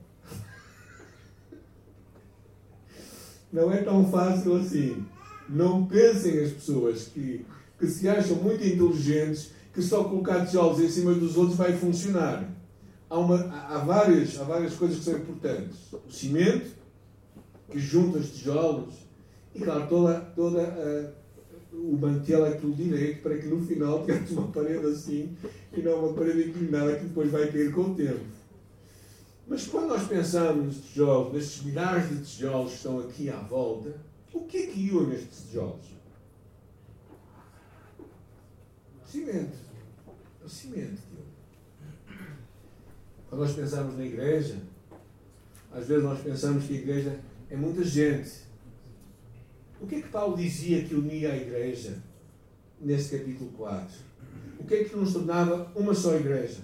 Não 3.53 3.71
é 3.73 3.83
tão 3.83 4.11
fácil 4.11 4.57
assim. 4.57 5.05
Não 5.49 5.85
pensem 5.85 6.39
as 6.41 6.53
pessoas 6.53 7.05
que, 7.09 7.45
que 7.79 7.87
se 7.87 8.09
acham 8.09 8.37
muito 8.37 8.65
inteligentes 8.65 9.51
que 9.75 9.83
só 9.83 10.05
colocar 10.05 10.47
tijolos 10.47 10.81
em 10.81 10.89
cima 10.89 11.15
dos 11.15 11.37
outros 11.37 11.57
vai 11.57 11.73
funcionar. 11.77 12.49
Há, 13.09 13.19
uma, 13.19 13.37
há, 13.37 13.79
várias, 13.79 14.41
há 14.41 14.45
várias 14.45 14.75
coisas 14.75 14.99
que 14.99 15.05
são 15.05 15.15
importantes. 15.15 15.77
O 15.93 16.11
cimento, 16.11 16.71
que 17.71 17.79
junta 17.79 18.19
os 18.19 18.31
tijolos, 18.31 18.95
e 19.55 19.61
claro, 19.61 19.87
toda, 19.89 20.21
toda 20.35 20.63
a, 20.63 21.77
o 21.77 21.97
mantel 21.99 22.45
tudo 22.59 22.75
direito 22.75 23.23
para 23.23 23.37
que 23.37 23.47
no 23.47 23.65
final 23.65 24.05
tenhamos 24.05 24.31
uma 24.31 24.49
parede 24.49 24.87
assim 24.87 25.37
e 25.75 25.81
não 25.81 26.05
uma 26.05 26.15
parede 26.15 26.51
inclinada 26.51 26.97
que 26.97 27.05
depois 27.05 27.31
vai 27.31 27.51
cair 27.51 27.73
com 27.73 27.83
o 27.83 27.95
tempo. 27.95 28.42
Mas 29.53 29.67
quando 29.67 29.89
nós 29.89 30.09
pensamos 30.09 30.65
nos 30.65 30.87
tijolos, 30.87 31.35
nestes 31.35 31.63
milhares 31.63 32.09
de 32.09 32.25
tijolos 32.25 32.71
que 32.71 32.77
estão 32.79 33.01
aqui 33.01 33.29
à 33.29 33.37
volta, 33.37 33.95
o 34.33 34.47
que 34.47 34.57
é 34.57 34.67
que 34.69 34.91
une 34.91 35.15
estes 35.15 35.43
tijolos? 35.43 35.85
Cimento. 39.05 39.59
É 40.41 40.45
o 40.47 40.49
cimento. 40.49 41.03
Quando 43.29 43.43
nós 43.43 43.53
pensamos 43.53 43.99
na 43.99 44.07
igreja, 44.07 44.57
às 45.71 45.87
vezes 45.87 46.03
nós 46.03 46.23
pensamos 46.23 46.65
que 46.65 46.73
a 46.73 46.79
igreja 46.79 47.21
é 47.51 47.55
muita 47.55 47.85
gente. 47.85 48.45
O 49.83 49.87
que 49.87 49.97
é 49.97 50.01
que 50.01 50.09
Paulo 50.09 50.35
dizia 50.35 50.83
que 50.83 50.95
unia 50.95 51.31
a 51.31 51.37
igreja 51.37 52.03
nesse 52.81 53.19
capítulo 53.19 53.51
4? 53.51 53.99
O 54.61 54.65
que 54.65 54.77
é 54.77 54.85
que 54.85 54.97
nos 54.97 55.13
tornava 55.13 55.71
uma 55.77 55.93
só 55.93 56.17
igreja? 56.17 56.63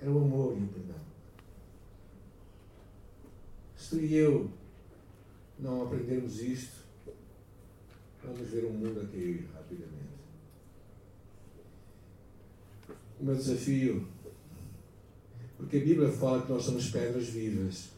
Era 0.00 0.08
o 0.08 0.18
amor 0.18 0.56
e 0.56 0.62
o 0.62 0.68
perdão 0.68 1.01
e 4.00 4.14
eu 4.14 4.50
não 5.58 5.82
aprendermos 5.82 6.40
isto, 6.40 6.82
vamos 8.22 8.48
ver 8.48 8.64
o 8.64 8.70
mundo 8.70 9.00
a 9.00 9.06
cair 9.06 9.48
rapidamente. 9.54 10.12
O 13.20 13.24
meu 13.24 13.34
desafio, 13.34 14.06
porque 15.56 15.76
a 15.76 15.80
Bíblia 15.80 16.08
fala 16.08 16.42
que 16.42 16.52
nós 16.52 16.64
somos 16.64 16.90
pedras 16.90 17.28
vivas, 17.28 17.90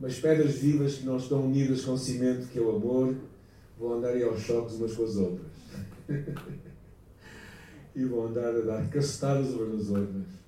mas 0.00 0.18
pedras 0.18 0.54
vivas 0.56 0.96
que 0.96 1.06
não 1.06 1.16
estão 1.16 1.46
unidas 1.46 1.84
com 1.84 1.96
cimento, 1.96 2.48
que 2.48 2.58
é 2.58 2.62
o 2.62 2.76
amor, 2.76 3.14
vão 3.78 3.94
andar 3.94 4.10
aí 4.10 4.22
aos 4.22 4.40
choques 4.40 4.74
umas 4.76 4.94
com 4.94 5.04
as 5.04 5.16
outras. 5.16 5.52
e 7.94 8.04
vão 8.04 8.26
andar 8.26 8.56
a 8.56 8.60
dar 8.60 8.88
cacetadas 8.88 9.50
umas 9.50 9.74
nas 9.74 9.88
outras. 9.90 10.41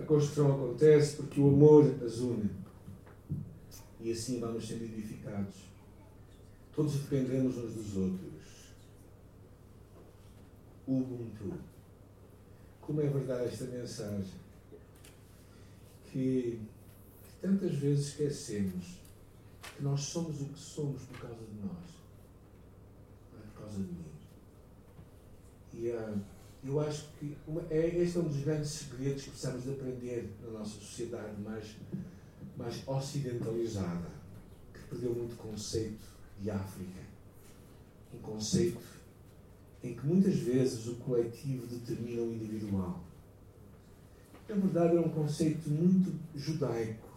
A 0.00 0.06
construção 0.06 0.54
acontece 0.54 1.16
porque 1.16 1.38
o 1.38 1.48
amor 1.48 1.84
as 2.02 2.18
une. 2.20 2.50
E 4.00 4.10
assim 4.10 4.40
vamos 4.40 4.66
sendo 4.66 4.84
edificados. 4.84 5.56
Todos 6.74 6.94
dependemos 6.94 7.58
uns 7.58 7.74
dos 7.74 7.96
outros. 7.98 8.40
Ubuntu. 10.86 11.52
Como 12.80 13.02
é 13.02 13.08
verdade 13.08 13.48
esta 13.48 13.66
mensagem? 13.66 14.40
Que, 16.06 16.58
que 17.22 17.30
tantas 17.42 17.74
vezes 17.74 18.08
esquecemos 18.08 18.98
que 19.76 19.82
nós 19.82 20.00
somos 20.00 20.40
o 20.40 20.46
que 20.46 20.58
somos 20.58 21.02
por 21.02 21.20
causa 21.20 21.44
de 21.44 21.60
nós, 21.60 21.90
não 23.32 23.38
é 23.38 23.42
por 23.52 23.60
causa 23.60 23.76
de 23.76 23.82
mim. 23.82 24.04
E 25.74 25.90
uh, 25.90 26.20
eu 26.64 26.80
acho 26.80 27.08
que 27.18 27.36
uma, 27.46 27.62
é, 27.70 27.86
este 27.98 28.18
é 28.18 28.20
um 28.20 28.28
dos 28.28 28.42
grandes 28.42 28.70
segredos 28.70 29.22
que 29.22 29.30
precisamos 29.30 29.62
de 29.62 29.70
aprender 29.70 30.30
na 30.42 30.58
nossa 30.58 30.78
sociedade 30.78 31.40
mais, 31.40 31.76
mais 32.56 32.86
ocidentalizada, 32.86 34.08
que 34.72 34.80
perdeu 34.90 35.14
muito 35.14 35.36
conceito 35.36 36.04
de 36.40 36.50
África. 36.50 37.00
Um 38.14 38.18
conceito 38.18 38.80
em 39.82 39.94
que 39.94 40.06
muitas 40.06 40.34
vezes 40.34 40.86
o 40.86 40.96
coletivo 40.96 41.66
determina 41.66 42.22
o 42.22 42.34
individual. 42.34 43.02
Na 44.48 44.56
verdade, 44.56 44.96
é 44.96 45.00
um 45.00 45.08
conceito 45.08 45.70
muito 45.70 46.12
judaico 46.34 47.10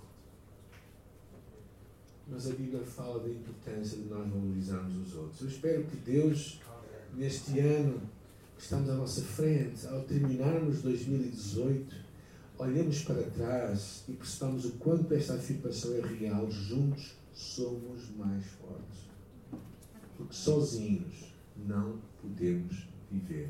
mas 2.27 2.49
a 2.49 2.53
Bíblia 2.53 2.83
fala 2.83 3.19
da 3.19 3.29
importância 3.29 3.97
de 3.97 4.05
nós 4.05 4.27
valorizarmos 4.29 5.07
os 5.07 5.15
outros. 5.15 5.41
Eu 5.41 5.47
espero 5.47 5.83
que 5.83 5.97
Deus, 5.97 6.59
neste 7.13 7.59
ano 7.59 8.01
que 8.63 8.67
estamos 8.67 8.89
à 8.89 8.95
nossa 8.95 9.21
frente, 9.21 9.85
ao 9.87 10.03
terminarmos 10.03 10.81
2018, 10.83 11.93
olhemos 12.57 13.03
para 13.03 13.21
trás 13.23 14.05
e 14.07 14.13
percebamos 14.13 14.63
o 14.63 14.71
quanto 14.73 15.13
esta 15.13 15.33
afirmação 15.33 15.93
é 15.95 15.99
real. 15.99 16.49
Juntos 16.49 17.13
somos 17.33 18.09
mais 18.15 18.45
fortes. 18.45 19.09
Porque 20.15 20.33
sozinhos 20.33 21.33
não 21.57 21.99
podemos 22.21 22.87
viver. 23.11 23.49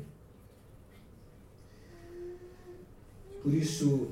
Por 3.40 3.54
isso, 3.54 4.10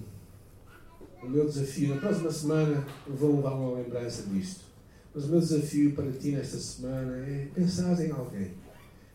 o 1.20 1.28
meu 1.28 1.46
desafio, 1.46 1.96
na 1.96 2.00
próxima 2.00 2.30
semana 2.30 2.86
vou 3.08 3.36
levar 3.36 3.54
uma 3.54 3.80
lembrança 3.80 4.22
disto. 4.28 4.64
Mas 5.12 5.24
o 5.24 5.28
meu 5.30 5.40
desafio 5.40 5.96
para 5.96 6.12
ti 6.12 6.30
nesta 6.30 6.58
semana 6.58 7.16
é 7.26 7.48
pensar 7.52 8.00
em 8.00 8.12
alguém. 8.12 8.61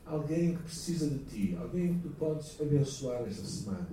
Alguém 0.08 0.56
que 0.56 0.64
precisa 0.64 1.10
de 1.10 1.20
ti. 1.26 1.58
Alguém 1.60 1.96
que 1.96 2.08
tu 2.08 2.10
podes 2.16 2.60
abençoar 2.60 3.22
esta 3.24 3.46
semana. 3.46 3.88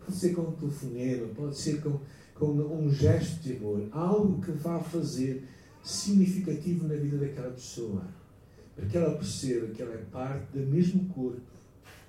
Pode 0.00 0.16
ser 0.16 0.34
com 0.34 0.42
um 0.42 0.52
telefonema, 0.52 1.28
pode 1.34 1.58
ser 1.58 1.80
com, 1.80 2.00
com 2.34 2.46
um 2.46 2.90
gesto 2.90 3.42
de 3.42 3.56
amor. 3.56 3.88
Algo 3.92 4.40
que 4.40 4.50
vá 4.52 4.80
fazer 4.80 5.44
significativo 5.82 6.88
na 6.88 6.94
vida 6.94 7.18
daquela 7.18 7.50
pessoa. 7.50 8.04
Para 8.74 8.86
que 8.86 8.96
ela 8.96 9.16
perceba 9.16 9.68
que 9.68 9.82
ela 9.82 9.94
é 9.94 10.04
parte 10.10 10.58
do 10.58 10.66
mesmo 10.66 11.08
corpo 11.12 11.40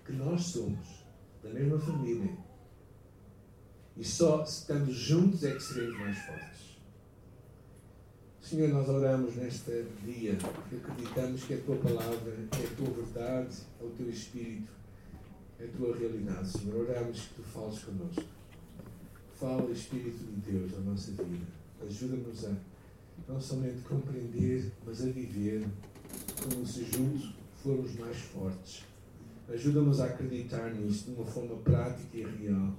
que 0.06 0.14
nós 0.14 0.42
somos, 0.44 1.06
da 1.44 1.50
mesma 1.50 1.78
família 1.80 2.32
e 3.98 4.04
só 4.04 4.44
estando 4.44 4.92
juntos 4.92 5.44
é 5.44 5.54
que 5.54 5.62
seremos 5.62 6.00
mais 6.00 6.18
fortes. 6.18 6.81
Senhor, 8.42 8.70
nós 8.70 8.90
oramos 8.90 9.36
neste 9.36 9.86
dia, 10.04 10.36
porque 10.36 10.76
acreditamos 10.76 11.44
que 11.44 11.54
a 11.54 11.58
tua 11.60 11.76
palavra 11.78 12.34
é 12.34 12.66
a 12.66 12.76
tua 12.76 12.90
verdade, 12.94 13.56
é 13.80 13.84
o 13.84 13.90
teu 13.92 14.10
espírito, 14.10 14.72
é 15.60 15.66
a 15.66 15.68
tua 15.68 15.96
realidade. 15.96 16.50
Senhor, 16.50 16.90
oramos 16.90 17.20
que 17.20 17.36
tu 17.36 17.44
fales 17.44 17.80
connosco. 17.80 18.24
Fala, 19.36 19.72
Espírito 19.72 20.18
de 20.18 20.52
Deus, 20.52 20.72
na 20.74 20.92
nossa 20.92 21.12
vida. 21.12 21.46
Ajuda-nos 21.84 22.46
a 22.46 22.56
não 23.28 23.40
somente 23.40 23.82
compreender, 23.82 24.72
mas 24.86 25.02
a 25.02 25.06
viver 25.06 25.66
como 26.44 26.66
se 26.66 26.84
juntos 26.86 27.34
formos 27.64 27.96
mais 27.96 28.18
fortes. 28.18 28.84
Ajuda-nos 29.50 30.00
a 30.00 30.06
acreditar 30.06 30.74
nisto 30.74 31.12
de 31.12 31.16
uma 31.16 31.26
forma 31.26 31.56
prática 31.58 32.18
e 32.18 32.24
real 32.24 32.74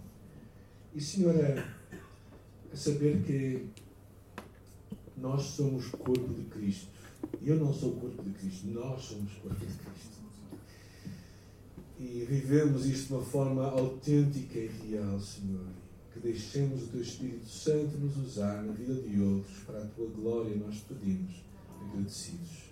e, 0.94 1.00
Senhora, 1.00 1.66
a 2.70 2.76
saber 2.76 3.22
que 3.22 3.66
nós 5.22 5.42
somos 5.42 5.86
corpo 5.86 6.34
de 6.34 6.42
Cristo. 6.46 6.88
Eu 7.40 7.56
não 7.56 7.72
sou 7.72 7.92
corpo 7.92 8.20
de 8.22 8.30
Cristo, 8.30 8.66
nós 8.66 9.00
somos 9.02 9.32
corpo 9.34 9.60
de 9.60 9.66
Cristo. 9.66 10.22
E 12.00 12.26
vivemos 12.28 12.84
isto 12.86 13.06
de 13.06 13.14
uma 13.14 13.22
forma 13.22 13.64
autêntica 13.64 14.58
e 14.58 14.66
real, 14.66 15.20
Senhor. 15.20 15.66
Que 16.12 16.18
deixemos 16.18 16.82
o 16.82 16.86
Teu 16.88 17.00
Espírito 17.00 17.48
Santo 17.48 17.96
nos 17.98 18.16
usar 18.16 18.64
na 18.64 18.72
vida 18.72 18.94
de 18.94 19.20
outros 19.20 19.58
para 19.64 19.82
a 19.82 19.86
Tua 19.86 20.08
glória, 20.08 20.56
nós 20.56 20.78
pedimos, 20.80 21.36
agradecidos. 21.80 22.71